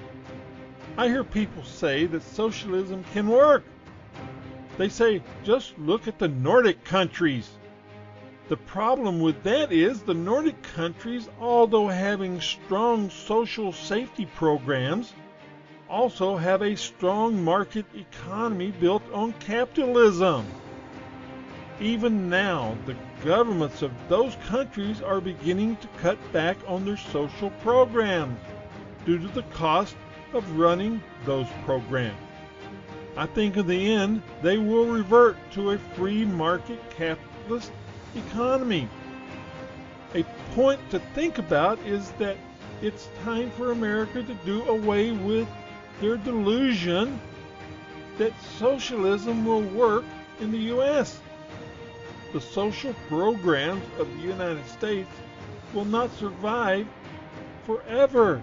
I 0.97 1.09
hear 1.09 1.25
people 1.25 1.65
say 1.65 2.07
that 2.07 2.23
socialism 2.23 3.05
can 3.13 3.29
work. 3.29 3.65
They 4.79 4.89
say, 4.89 5.23
just 5.45 5.79
look 5.79 6.09
at 6.09 6.19
the 6.19 6.29
Nordic 6.29 6.85
countries. 6.85 7.51
The 8.49 8.57
problem 8.57 9.21
with 9.21 9.43
that 9.45 9.71
is 9.71 10.03
the 10.03 10.15
Nordic 10.15 10.63
countries, 10.63 11.29
although 11.41 11.89
having 11.89 12.41
strong 12.41 13.11
social 13.11 13.73
safety 13.73 14.27
programs, 14.27 15.13
also 15.89 16.37
have 16.37 16.63
a 16.63 16.77
strong 16.77 17.45
market 17.45 17.85
economy 17.95 18.71
built 18.73 19.03
on 19.13 19.33
capitalism. 19.35 20.47
Even 21.81 22.31
now, 22.31 22.77
the 22.87 22.97
governments 23.25 23.83
of 23.83 23.93
those 24.09 24.37
countries 24.47 25.03
are 25.03 25.21
beginning 25.21 25.77
to 25.77 25.89
cut 26.01 26.19
back 26.33 26.57
on 26.67 26.85
their 26.85 26.97
social 26.97 27.51
programs 27.63 28.39
due 29.05 29.19
to 29.19 29.29
the 29.29 29.43
cost 29.55 29.97
of 30.33 30.59
running 30.59 31.03
those 31.25 31.49
programs. 31.65 32.17
I 33.17 33.27
think 33.27 33.57
in 33.57 33.67
the 33.67 33.93
end, 33.93 34.23
they 34.41 34.57
will 34.57 34.87
revert 34.87 35.37
to 35.53 35.73
a 35.73 35.79
free 35.79 36.25
market 36.25 36.79
capitalist 36.91 37.73
economy. 38.15 38.89
a 40.15 40.25
point 40.55 40.81
to 40.91 40.99
think 41.15 41.39
about 41.39 41.79
is 41.81 42.11
that 42.13 42.37
it's 42.81 43.09
time 43.23 43.51
for 43.51 43.73
America 43.73 44.23
to 44.23 44.35
do 44.47 44.63
away 44.65 45.11
with 45.11 45.49
their 46.01 46.17
delusion 46.17 47.21
that 48.19 48.33
socialism 48.59 49.45
will 49.45 49.63
work 49.63 50.05
in 50.41 50.51
the 50.51 50.59
U.S. 50.59 51.21
The 52.33 52.41
social 52.41 52.95
programs 53.09 53.85
of 53.99 54.13
the 54.15 54.21
United 54.21 54.67
States 54.67 55.11
will 55.73 55.85
not 55.85 56.13
survive 56.17 56.87
forever. 57.65 58.43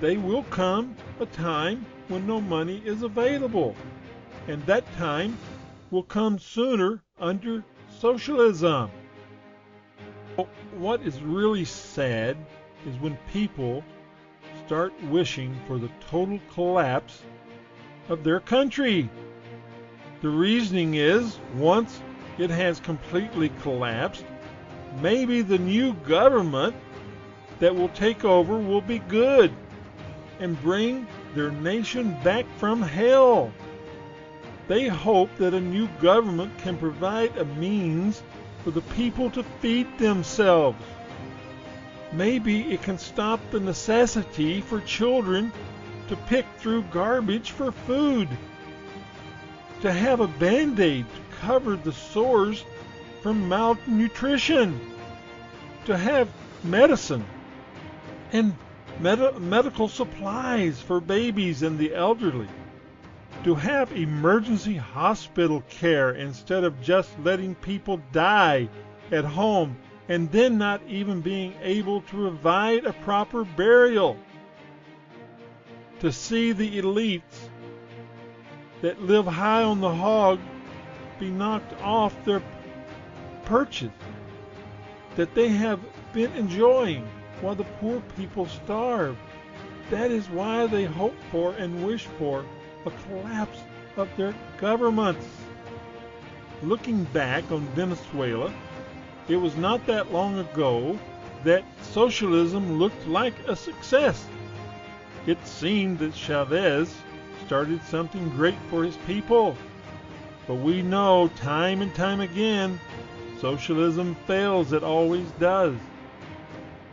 They 0.00 0.16
will 0.16 0.44
come 0.44 0.96
a 1.22 1.26
time 1.26 1.86
when 2.08 2.26
no 2.26 2.40
money 2.40 2.82
is 2.84 3.02
available, 3.02 3.76
and 4.48 4.60
that 4.66 4.84
time 4.96 5.38
will 5.92 6.02
come 6.02 6.36
sooner 6.36 7.00
under 7.20 7.64
socialism. 8.00 8.90
What 10.76 11.00
is 11.02 11.20
really 11.20 11.64
sad 11.64 12.36
is 12.86 12.96
when 12.96 13.16
people 13.32 13.84
start 14.66 14.92
wishing 15.04 15.56
for 15.68 15.78
the 15.78 15.90
total 16.10 16.40
collapse 16.52 17.22
of 18.08 18.24
their 18.24 18.40
country. 18.40 19.08
The 20.22 20.28
reasoning 20.28 20.94
is 20.94 21.38
once 21.54 22.00
it 22.36 22.50
has 22.50 22.80
completely 22.80 23.50
collapsed, 23.60 24.24
maybe 25.00 25.42
the 25.42 25.58
new 25.58 25.92
government 25.94 26.74
that 27.60 27.74
will 27.74 27.90
take 27.90 28.24
over 28.24 28.58
will 28.58 28.80
be 28.80 28.98
good 28.98 29.54
and 30.42 30.60
bring 30.60 31.06
their 31.34 31.50
nation 31.50 32.16
back 32.24 32.44
from 32.58 32.82
hell. 32.82 33.52
They 34.66 34.88
hope 34.88 35.30
that 35.36 35.54
a 35.54 35.60
new 35.60 35.86
government 36.00 36.58
can 36.58 36.76
provide 36.76 37.36
a 37.36 37.44
means 37.44 38.22
for 38.64 38.72
the 38.72 38.80
people 38.80 39.30
to 39.30 39.44
feed 39.60 39.98
themselves. 39.98 40.82
Maybe 42.12 42.72
it 42.72 42.82
can 42.82 42.98
stop 42.98 43.40
the 43.50 43.60
necessity 43.60 44.60
for 44.60 44.80
children 44.80 45.52
to 46.08 46.16
pick 46.16 46.46
through 46.58 46.82
garbage 46.84 47.52
for 47.52 47.72
food. 47.72 48.28
To 49.80 49.92
have 49.92 50.20
a 50.20 50.28
band 50.28 50.78
aid 50.78 51.06
to 51.06 51.36
cover 51.36 51.76
the 51.76 51.92
sores 51.92 52.64
from 53.22 53.48
malnutrition. 53.48 54.78
To 55.86 55.96
have 55.96 56.28
medicine 56.64 57.24
and 58.32 58.56
med- 59.00 59.40
medical 59.40 59.88
supplies 59.88 60.80
for 60.80 61.00
babies 61.00 61.62
and 61.62 61.78
the 61.78 61.94
elderly. 61.94 62.48
To 63.44 63.54
have 63.54 63.92
emergency 63.92 64.76
hospital 64.76 65.62
care 65.68 66.12
instead 66.12 66.64
of 66.64 66.80
just 66.80 67.10
letting 67.20 67.54
people 67.56 68.00
die 68.12 68.68
at 69.10 69.24
home 69.24 69.76
and 70.08 70.30
then 70.30 70.58
not 70.58 70.82
even 70.86 71.20
being 71.20 71.54
able 71.62 72.02
to 72.02 72.16
provide 72.16 72.84
a 72.84 72.92
proper 72.92 73.44
burial. 73.44 74.16
To 76.00 76.12
see 76.12 76.52
the 76.52 76.80
elites 76.80 77.48
that 78.80 79.02
live 79.02 79.26
high 79.26 79.62
on 79.62 79.80
the 79.80 79.94
hog 79.94 80.40
be 81.18 81.30
knocked 81.30 81.80
off 81.82 82.24
their 82.24 82.42
perches 83.44 83.90
that 85.16 85.34
they 85.34 85.48
have 85.48 85.80
been 86.12 86.32
enjoying 86.32 87.08
while 87.42 87.54
the 87.54 87.64
poor 87.80 88.00
people 88.16 88.46
starve. 88.46 89.18
That 89.90 90.10
is 90.10 90.30
why 90.30 90.66
they 90.66 90.84
hope 90.84 91.16
for 91.30 91.52
and 91.54 91.86
wish 91.86 92.06
for 92.18 92.44
a 92.86 92.90
collapse 93.06 93.58
of 93.96 94.08
their 94.16 94.34
governments. 94.58 95.26
Looking 96.62 97.04
back 97.04 97.50
on 97.50 97.66
Venezuela, 97.74 98.50
it 99.28 99.36
was 99.36 99.56
not 99.56 99.84
that 99.86 100.12
long 100.12 100.38
ago 100.38 100.98
that 101.44 101.64
socialism 101.82 102.78
looked 102.78 103.06
like 103.06 103.34
a 103.48 103.56
success. 103.56 104.24
It 105.26 105.44
seemed 105.46 105.98
that 105.98 106.14
Chavez 106.14 106.94
started 107.44 107.82
something 107.84 108.28
great 108.30 108.58
for 108.70 108.84
his 108.84 108.96
people. 108.98 109.56
But 110.46 110.54
we 110.56 110.82
know 110.82 111.28
time 111.36 111.82
and 111.82 111.94
time 111.94 112.20
again, 112.20 112.80
socialism 113.40 114.16
fails, 114.26 114.72
it 114.72 114.82
always 114.82 115.30
does. 115.32 115.74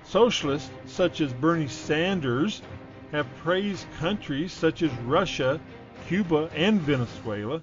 Socialists 0.10 0.72
such 0.88 1.22
as 1.22 1.32
Bernie 1.34 1.68
Sanders 1.68 2.64
have 3.12 3.28
praised 3.44 3.86
countries 4.00 4.52
such 4.52 4.82
as 4.82 4.92
Russia, 5.06 5.62
Cuba, 6.08 6.50
and 6.56 6.82
Venezuela 6.82 7.62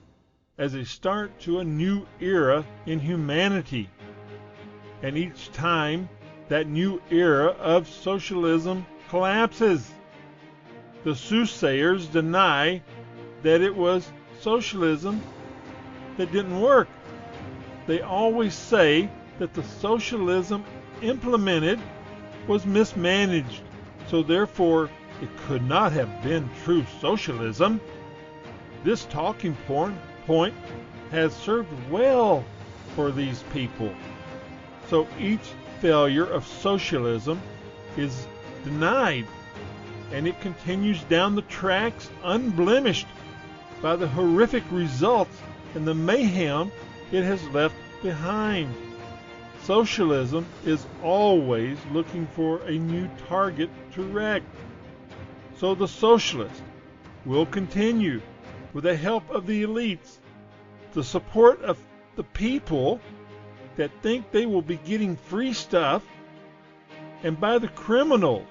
as 0.56 0.74
a 0.74 0.84
start 0.84 1.36
to 1.40 1.58
a 1.58 1.64
new 1.64 2.06
era 2.20 2.64
in 2.86 3.00
humanity. 3.00 3.90
And 5.02 5.18
each 5.18 5.50
time 5.50 6.08
that 6.48 6.68
new 6.68 7.02
era 7.10 7.46
of 7.58 7.88
socialism 7.88 8.86
collapses. 9.08 9.90
The 11.02 11.16
soothsayers 11.16 12.06
deny 12.06 12.80
that 13.42 13.60
it 13.60 13.74
was 13.74 14.08
socialism 14.40 15.20
that 16.16 16.30
didn't 16.30 16.60
work. 16.60 16.86
They 17.88 18.02
always 18.02 18.54
say 18.54 19.10
that 19.40 19.52
the 19.52 19.64
socialism 19.64 20.64
implemented 21.02 21.80
was 22.46 22.66
mismanaged, 22.66 23.62
so 24.08 24.22
therefore 24.22 24.90
it 25.22 25.28
could 25.46 25.62
not 25.62 25.92
have 25.92 26.22
been 26.22 26.48
true 26.64 26.84
socialism. 27.00 27.80
This 28.84 29.04
talking 29.06 29.56
point, 29.66 30.54
has 31.10 31.34
served 31.34 31.68
well 31.88 32.44
for 32.94 33.10
these 33.10 33.44
people. 33.52 33.92
So 34.88 35.06
each 35.20 35.52
failure 35.80 36.26
of 36.26 36.46
socialism 36.46 37.40
is 37.96 38.26
denied, 38.64 39.26
and 40.12 40.26
it 40.26 40.40
continues 40.40 41.02
down 41.04 41.34
the 41.34 41.42
tracks 41.42 42.10
unblemished 42.24 43.06
by 43.82 43.96
the 43.96 44.08
horrific 44.08 44.64
results 44.70 45.38
and 45.74 45.86
the 45.86 45.94
mayhem 45.94 46.72
it 47.12 47.22
has 47.22 47.42
left 47.48 47.74
behind. 48.02 48.74
Socialism 49.66 50.46
is 50.64 50.86
always 51.02 51.76
looking 51.90 52.28
for 52.28 52.62
a 52.62 52.78
new 52.78 53.10
target 53.28 53.68
to 53.94 54.02
wreck. 54.04 54.44
So 55.56 55.74
the 55.74 55.88
socialist 55.88 56.62
will 57.24 57.46
continue, 57.46 58.22
with 58.72 58.84
the 58.84 58.96
help 58.96 59.28
of 59.28 59.48
the 59.48 59.64
elites, 59.64 60.18
the 60.92 61.02
support 61.02 61.60
of 61.62 61.78
the 62.14 62.22
people 62.22 63.00
that 63.74 63.90
think 64.02 64.30
they 64.30 64.46
will 64.46 64.62
be 64.62 64.76
getting 64.76 65.16
free 65.16 65.52
stuff, 65.52 66.04
and 67.24 67.40
by 67.40 67.58
the 67.58 67.66
criminals, 67.66 68.46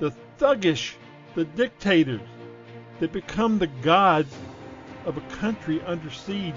the 0.00 0.12
thuggish, 0.38 0.94
the 1.36 1.44
dictators 1.44 2.20
that 2.98 3.12
become 3.12 3.60
the 3.60 3.68
gods 3.68 4.34
of 5.04 5.16
a 5.16 5.36
country 5.36 5.80
under 5.82 6.10
siege. 6.10 6.54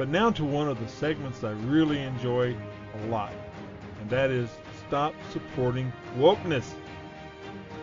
But 0.00 0.08
now 0.08 0.30
to 0.30 0.46
one 0.46 0.66
of 0.66 0.80
the 0.80 0.88
segments 0.88 1.44
I 1.44 1.50
really 1.50 2.00
enjoy 2.00 2.56
a 2.94 3.06
lot, 3.08 3.34
and 4.00 4.08
that 4.08 4.30
is 4.30 4.48
stop 4.86 5.12
supporting 5.30 5.92
wokeness. 6.16 6.72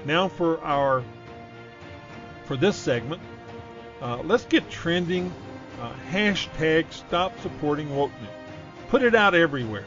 Now 0.03 0.27
for 0.27 0.59
our 0.63 1.03
for 2.45 2.57
this 2.57 2.75
segment, 2.75 3.21
uh, 4.01 4.23
let's 4.23 4.45
get 4.45 4.67
trending. 4.67 5.31
Uh, 5.79 5.93
hashtag 6.09 6.91
stop 6.91 7.39
supporting 7.41 7.87
wokeness. 7.89 8.33
Put 8.89 9.03
it 9.03 9.13
out 9.13 9.35
everywhere. 9.35 9.85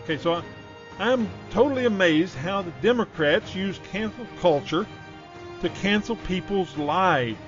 Okay, 0.00 0.18
so 0.18 0.32
I, 0.32 0.42
I'm 0.98 1.30
totally 1.50 1.86
amazed 1.86 2.34
how 2.34 2.62
the 2.62 2.72
Democrats 2.82 3.54
use 3.54 3.78
cancel 3.92 4.26
culture 4.40 4.88
to 5.60 5.68
cancel 5.68 6.16
people's 6.16 6.76
lives 6.76 7.38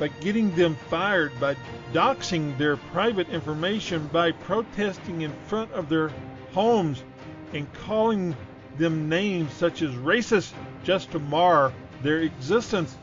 by 0.00 0.08
getting 0.08 0.52
them 0.56 0.74
fired, 0.88 1.30
by 1.38 1.54
doxing 1.92 2.56
their 2.56 2.78
private 2.78 3.28
information, 3.28 4.08
by 4.08 4.32
protesting 4.32 5.20
in 5.20 5.32
front 5.46 5.70
of 5.72 5.90
their 5.90 6.10
homes 6.52 7.04
and 7.52 7.70
calling 7.74 8.34
them 8.78 9.10
names 9.10 9.52
such 9.52 9.82
as 9.82 9.90
racist 9.96 10.54
just 10.82 11.10
to 11.10 11.18
mar 11.18 11.70
their 12.02 12.20
existence. 12.20 12.96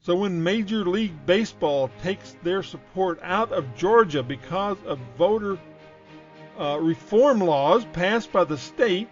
So 0.00 0.14
when 0.14 0.42
Major 0.42 0.84
League 0.84 1.26
Baseball 1.26 1.90
takes 2.00 2.36
their 2.44 2.62
support 2.62 3.18
out 3.20 3.50
of 3.50 3.76
Georgia 3.76 4.22
because 4.22 4.78
of 4.86 5.00
voter 5.18 5.58
uh, 6.58 6.78
reform 6.80 7.40
laws 7.40 7.84
passed 7.92 8.30
by 8.30 8.44
the 8.44 8.56
state, 8.56 9.08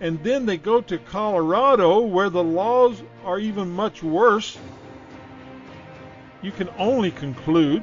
and 0.00 0.22
then 0.22 0.46
they 0.46 0.58
go 0.58 0.80
to 0.80 0.98
Colorado 0.98 2.00
where 2.00 2.30
the 2.30 2.44
laws 2.44 3.02
are 3.24 3.40
even 3.40 3.68
much 3.70 4.02
worse, 4.02 4.56
you 6.44 6.52
can 6.52 6.68
only 6.78 7.10
conclude 7.10 7.82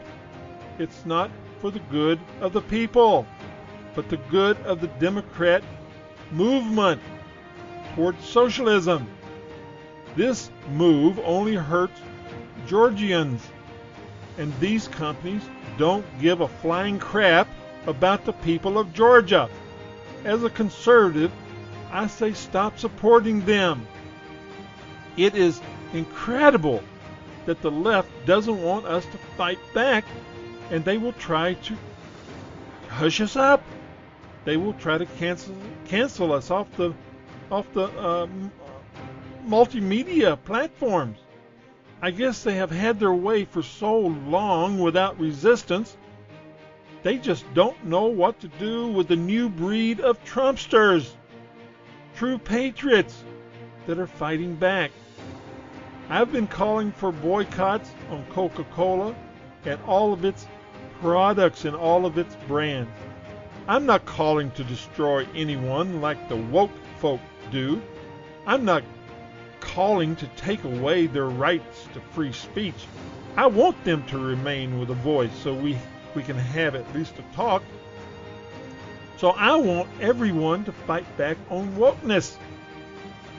it's 0.77 1.03
not 1.03 1.31
for 1.59 1.71
the 1.71 1.79
good 1.91 2.19
of 2.41 2.53
the 2.53 2.61
people, 2.61 3.25
but 3.95 4.07
the 4.07 4.17
good 4.17 4.55
of 4.61 4.79
the 4.79 4.87
Democrat 4.87 5.63
movement 6.31 7.01
towards 7.95 8.23
socialism. 8.23 9.07
This 10.15 10.51
move 10.73 11.19
only 11.23 11.55
hurts 11.55 11.99
Georgians, 12.67 13.41
and 14.37 14.53
these 14.59 14.87
companies 14.87 15.41
don't 15.79 16.05
give 16.21 16.41
a 16.41 16.47
flying 16.47 16.99
crap 16.99 17.47
about 17.87 18.25
the 18.25 18.33
people 18.33 18.77
of 18.77 18.93
Georgia. 18.93 19.49
As 20.23 20.43
a 20.43 20.49
conservative, 20.51 21.31
I 21.91 22.05
say 22.05 22.33
stop 22.33 22.77
supporting 22.77 23.43
them. 23.43 23.87
It 25.17 25.35
is 25.35 25.59
incredible 25.93 26.83
that 27.45 27.61
the 27.61 27.71
left 27.71 28.09
doesn't 28.25 28.61
want 28.61 28.85
us 28.85 29.05
to 29.05 29.17
fight 29.37 29.59
back 29.73 30.05
and 30.69 30.85
they 30.85 30.97
will 30.97 31.13
try 31.13 31.53
to 31.53 31.75
hush 32.87 33.21
us 33.21 33.35
up. 33.35 33.63
They 34.45 34.57
will 34.57 34.73
try 34.73 34.97
to 34.97 35.05
cancel 35.05 35.55
cancel 35.85 36.33
us 36.33 36.49
off 36.49 36.67
the 36.77 36.93
off 37.51 37.71
the 37.73 37.87
um, 37.99 38.51
multimedia 39.45 40.37
platforms. 40.43 41.19
I 42.01 42.11
guess 42.11 42.43
they 42.43 42.55
have 42.55 42.71
had 42.71 42.99
their 42.99 43.13
way 43.13 43.45
for 43.45 43.61
so 43.61 43.99
long 43.99 44.79
without 44.79 45.19
resistance. 45.19 45.95
They 47.03 47.17
just 47.17 47.51
don't 47.53 47.83
know 47.85 48.05
what 48.05 48.39
to 48.41 48.47
do 48.47 48.87
with 48.87 49.07
the 49.07 49.15
new 49.15 49.49
breed 49.49 49.99
of 49.99 50.23
Trumpsters, 50.23 51.11
true 52.15 52.37
patriots 52.37 53.23
that 53.85 53.99
are 53.99 54.07
fighting 54.07 54.55
back. 54.55 54.91
I've 56.11 56.33
been 56.33 56.47
calling 56.47 56.91
for 56.91 57.13
boycotts 57.13 57.89
on 58.09 58.25
Coca 58.25 58.65
Cola 58.65 59.15
and 59.63 59.79
all 59.87 60.11
of 60.11 60.25
its 60.25 60.45
products 60.99 61.63
and 61.63 61.73
all 61.73 62.05
of 62.05 62.17
its 62.17 62.35
brands. 62.49 62.91
I'm 63.65 63.85
not 63.85 64.05
calling 64.05 64.51
to 64.51 64.63
destroy 64.65 65.25
anyone 65.33 66.01
like 66.01 66.27
the 66.27 66.35
woke 66.35 66.73
folk 66.97 67.21
do. 67.49 67.81
I'm 68.45 68.65
not 68.65 68.83
calling 69.61 70.17
to 70.17 70.27
take 70.35 70.65
away 70.65 71.07
their 71.07 71.29
rights 71.29 71.87
to 71.93 72.01
free 72.01 72.33
speech. 72.33 72.87
I 73.37 73.47
want 73.47 73.81
them 73.85 74.03
to 74.07 74.19
remain 74.19 74.81
with 74.81 74.89
a 74.89 74.95
voice 74.95 75.31
so 75.41 75.53
we, 75.53 75.77
we 76.13 76.23
can 76.23 76.35
have 76.35 76.75
at 76.75 76.93
least 76.93 77.13
a 77.19 77.35
talk. 77.37 77.63
So 79.15 79.29
I 79.29 79.55
want 79.55 79.87
everyone 80.01 80.65
to 80.65 80.73
fight 80.73 81.05
back 81.15 81.37
on 81.49 81.73
wokeness. 81.77 82.35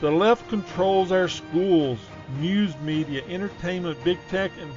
The 0.02 0.10
left 0.10 0.48
controls 0.48 1.12
our 1.12 1.28
schools, 1.28 1.96
news 2.40 2.76
media, 2.78 3.22
entertainment, 3.28 4.02
big 4.02 4.18
tech, 4.30 4.50
and 4.60 4.68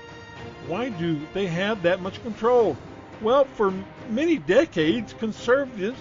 why 0.68 0.90
do 0.90 1.20
they 1.34 1.48
have 1.48 1.82
that 1.82 2.00
much 2.00 2.22
control? 2.22 2.78
Well, 3.24 3.46
for 3.46 3.74
many 4.08 4.38
decades, 4.38 5.14
conservatives 5.14 5.98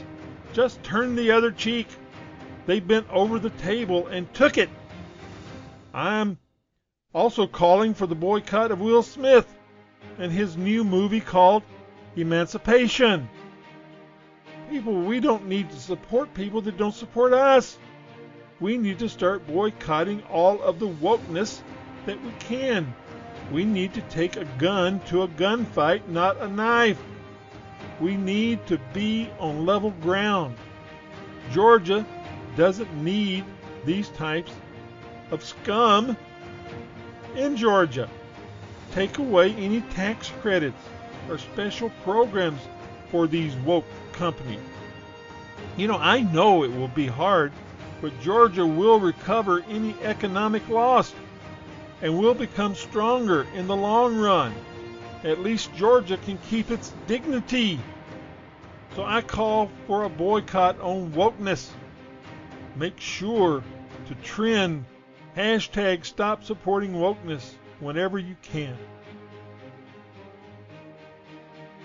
just 0.53 0.83
turned 0.83 1.17
the 1.17 1.31
other 1.31 1.51
cheek. 1.51 1.87
They 2.67 2.81
bent 2.81 3.07
over 3.11 3.39
the 3.39 3.49
table 3.49 4.09
and 4.09 4.33
took 4.35 4.59
it. 4.59 4.69
I'm 5.95 6.37
also 7.15 7.47
calling 7.47 7.95
for 7.95 8.07
the 8.07 8.15
boycott 8.15 8.73
of 8.73 8.83
Will 8.83 9.03
Smith 9.03 9.47
and 10.19 10.31
his 10.31 10.59
new 10.59 10.85
movie 10.85 11.23
called 11.23 11.63
Emancipation. 12.15 13.31
People, 14.69 15.01
we 15.01 15.19
don't 15.19 15.49
need 15.49 15.71
to 15.71 15.81
support 15.81 16.35
people 16.35 16.61
that 16.61 16.77
don't 16.77 16.95
support 16.95 17.33
us. 17.33 17.79
We 18.61 18.79
need 18.79 19.01
to 19.01 19.09
start 19.09 19.47
boycotting 19.47 20.23
all 20.31 20.63
of 20.63 20.79
the 20.79 20.89
wokeness 20.89 21.61
that 22.07 22.23
we 22.23 22.31
can. 22.39 22.95
We 23.51 23.65
need 23.65 23.93
to 23.95 24.01
take 24.03 24.37
a 24.37 24.45
gun 24.59 25.01
to 25.07 25.23
a 25.23 25.29
gunfight, 25.29 26.07
not 26.09 26.41
a 26.41 26.49
knife. 26.49 27.01
We 28.01 28.17
need 28.17 28.65
to 28.67 28.79
be 28.93 29.29
on 29.39 29.67
level 29.67 29.91
ground. 29.91 30.57
Georgia 31.53 32.07
doesn't 32.57 32.95
need 33.03 33.45
these 33.85 34.09
types 34.11 34.53
of 35.31 35.45
scum 35.45 36.17
in 37.35 37.57
Georgia. 37.57 38.09
Take 38.93 39.19
away 39.19 39.53
any 39.55 39.81
tax 39.81 40.31
credits 40.41 40.81
or 41.29 41.39
special 41.39 41.91
programs 42.05 42.61
for 43.11 43.27
these 43.27 43.55
woke 43.57 43.85
companies. 44.13 44.61
You 45.77 45.89
know, 45.89 45.99
I 45.99 46.21
know 46.21 46.63
it 46.63 46.73
will 46.73 46.89
be 46.89 47.07
hard, 47.07 47.53
but 48.01 48.19
Georgia 48.21 48.67
will 48.67 49.01
recover 49.01 49.65
any 49.69 49.95
economic 50.03 50.69
loss 50.69 51.15
and 52.03 52.19
will 52.19 52.35
become 52.35 52.75
stronger 52.75 53.47
in 53.55 53.67
the 53.67 53.77
long 53.77 54.17
run. 54.17 54.55
At 55.23 55.41
least 55.41 55.75
Georgia 55.75 56.19
can 56.19 56.39
keep 56.51 56.71
its 56.71 56.93
dignity. 57.07 57.81
So 58.95 59.05
I 59.05 59.23
call 59.23 59.71
for 59.87 60.05
a 60.05 60.09
boycott 60.09 60.81
on 60.81 61.13
wokeness. 61.13 61.71
Make 62.77 63.01
sure 63.01 63.63
to 64.07 64.15
trend 64.17 64.85
hashtag 65.37 66.05
stop 66.05 66.45
supporting 66.45 66.93
wokeness 66.93 67.55
whenever 67.81 68.19
you 68.19 68.37
can. 68.43 68.77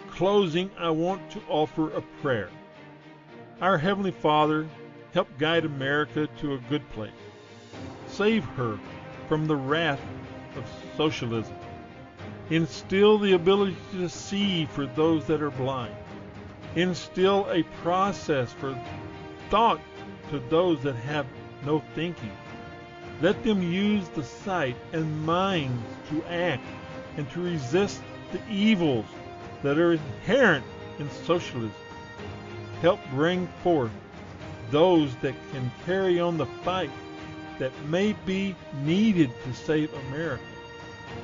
Closing, 0.09 0.69
I 0.77 0.89
want 0.89 1.31
to 1.31 1.41
offer 1.47 1.93
a 1.93 2.01
prayer. 2.21 2.49
Our 3.61 3.77
Heavenly 3.77 4.11
Father, 4.11 4.67
help 5.13 5.27
guide 5.37 5.65
America 5.65 6.27
to 6.39 6.53
a 6.53 6.59
good 6.69 6.87
place. 6.91 7.11
Save 8.07 8.43
her 8.43 8.79
from 9.27 9.45
the 9.45 9.55
wrath 9.55 10.01
of 10.55 10.65
socialism. 10.97 11.55
Instill 12.49 13.17
the 13.17 13.33
ability 13.33 13.77
to 13.93 14.09
see 14.09 14.65
for 14.65 14.85
those 14.87 15.25
that 15.25 15.41
are 15.41 15.51
blind. 15.51 15.95
Instill 16.75 17.47
a 17.51 17.63
process 17.81 18.51
for 18.53 18.79
thought 19.49 19.79
to 20.29 20.39
those 20.49 20.81
that 20.83 20.95
have 20.95 21.25
no 21.65 21.83
thinking. 21.95 22.31
Let 23.21 23.43
them 23.43 23.61
use 23.61 24.07
the 24.09 24.23
sight 24.23 24.75
and 24.93 25.25
minds 25.25 25.83
to 26.09 26.23
act 26.25 26.65
and 27.17 27.29
to 27.31 27.41
resist 27.41 28.01
the 28.31 28.39
evils 28.49 29.05
that 29.61 29.77
are 29.77 29.93
inherent 29.93 30.65
in 30.99 31.09
socialism. 31.25 31.73
Help 32.81 32.99
bring 33.11 33.47
forth 33.61 33.91
those 34.71 35.15
that 35.17 35.35
can 35.51 35.71
carry 35.85 36.19
on 36.19 36.37
the 36.37 36.45
fight 36.45 36.91
that 37.59 37.71
may 37.87 38.13
be 38.25 38.55
needed 38.83 39.31
to 39.43 39.53
save 39.53 39.93
America. 40.07 40.43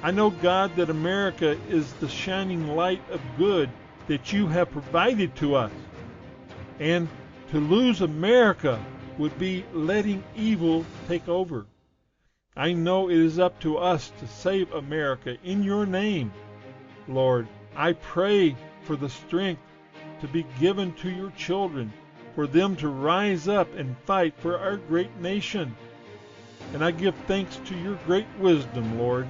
I 0.04 0.12
know, 0.12 0.30
God, 0.30 0.76
that 0.76 0.90
America 0.90 1.58
is 1.70 1.92
the 1.94 2.10
shining 2.10 2.76
light 2.76 3.02
of 3.12 3.22
good 3.38 3.70
that 4.08 4.34
you 4.34 4.48
have 4.48 4.72
provided 4.72 5.36
to 5.38 5.56
us. 5.56 5.72
And 6.80 7.08
to 7.52 7.60
lose 7.60 8.02
America 8.02 8.84
would 9.18 9.38
be 9.40 9.64
letting 9.74 10.24
evil 10.36 10.86
take 11.08 11.28
over. 11.28 11.66
I 12.58 12.74
know 12.74 13.10
it 13.10 13.18
is 13.18 13.40
up 13.40 13.60
to 13.62 13.78
us 13.78 14.12
to 14.20 14.28
save 14.28 14.72
America 14.74 15.38
in 15.44 15.64
your 15.64 15.86
name. 15.86 16.32
Lord, 17.08 17.48
I 17.76 17.94
pray 17.94 18.56
for 18.84 18.96
the 18.96 19.10
strength 19.10 19.62
to 20.22 20.28
be 20.28 20.46
given 20.60 20.94
to 20.94 21.10
your 21.10 21.32
children, 21.32 21.92
for 22.36 22.46
them 22.46 22.76
to 22.76 22.90
rise 22.90 23.48
up 23.48 23.74
and 23.76 23.98
fight 24.00 24.36
for 24.38 24.60
our 24.60 24.78
great 24.78 25.16
nation. 25.18 25.76
And 26.74 26.84
I 26.84 26.92
give 26.92 27.16
thanks 27.28 27.56
to 27.66 27.78
your 27.78 27.96
great 28.06 28.28
wisdom, 28.38 29.00
Lord. 29.00 29.28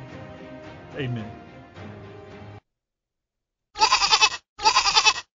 Amen. 0.95 1.31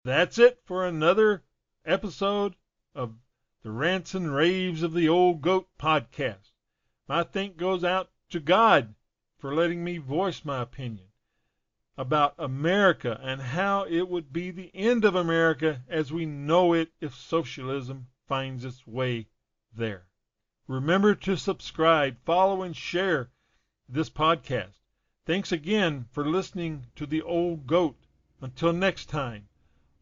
That's 0.05 0.39
it 0.39 0.61
for 0.65 0.87
another 0.87 1.45
episode 1.85 2.57
of 2.95 3.15
the 3.63 3.71
Rants 3.71 4.15
and 4.15 4.35
Raves 4.35 4.83
of 4.83 4.95
the 4.95 5.09
Old 5.09 5.43
Goat 5.43 5.69
podcast. 5.79 6.53
My 7.07 7.23
thank 7.23 7.59
goes 7.59 7.85
out 7.85 8.11
to 8.31 8.41
God 8.41 8.95
for 9.39 9.55
letting 9.55 9.85
me 9.85 9.99
voice 9.99 10.45
my 10.45 10.63
opinion 10.63 11.09
about 11.99 12.33
America 12.39 13.21
and 13.25 13.41
how 13.43 13.85
it 13.85 14.09
would 14.09 14.33
be 14.33 14.53
the 14.53 14.71
end 14.73 15.05
of 15.05 15.17
America 15.17 15.83
as 15.89 16.13
we 16.13 16.25
know 16.25 16.73
it 16.73 16.89
if 17.01 17.13
socialism 17.13 18.07
finds 18.29 18.65
its 18.65 18.87
way 18.87 19.27
there. 19.75 20.07
Remember 20.69 21.17
to 21.17 21.37
subscribe, 21.37 22.17
follow, 22.25 22.63
and 22.63 22.77
share 22.77 23.31
this 23.89 24.09
podcast. 24.09 24.79
Thanks 25.27 25.51
again 25.51 26.07
for 26.13 26.25
listening 26.25 26.87
to 26.95 27.05
The 27.05 27.21
Old 27.21 27.67
Goat. 27.67 27.97
Until 28.41 28.73
next 28.73 29.07
time, 29.07 29.49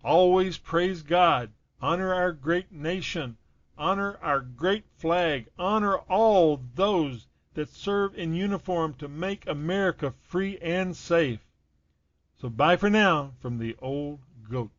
always 0.04 0.58
praise 0.58 1.02
God, 1.02 1.50
honor 1.80 2.12
our 2.12 2.32
great 2.32 2.70
nation, 2.70 3.38
honor 3.78 4.18
our 4.20 4.40
great 4.40 4.84
flag, 4.98 5.48
honor 5.58 5.96
all 5.96 6.60
those 6.74 7.26
that 7.54 7.70
serve 7.70 8.14
in 8.18 8.34
uniform 8.34 8.92
to 8.94 9.08
make 9.08 9.46
America 9.46 10.12
free 10.24 10.58
and 10.58 10.94
safe. 10.94 11.40
So 12.40 12.50
bye 12.50 12.76
for 12.76 12.90
now 12.90 13.32
from 13.40 13.58
The 13.58 13.76
Old 13.80 14.20
Goat. 14.50 14.70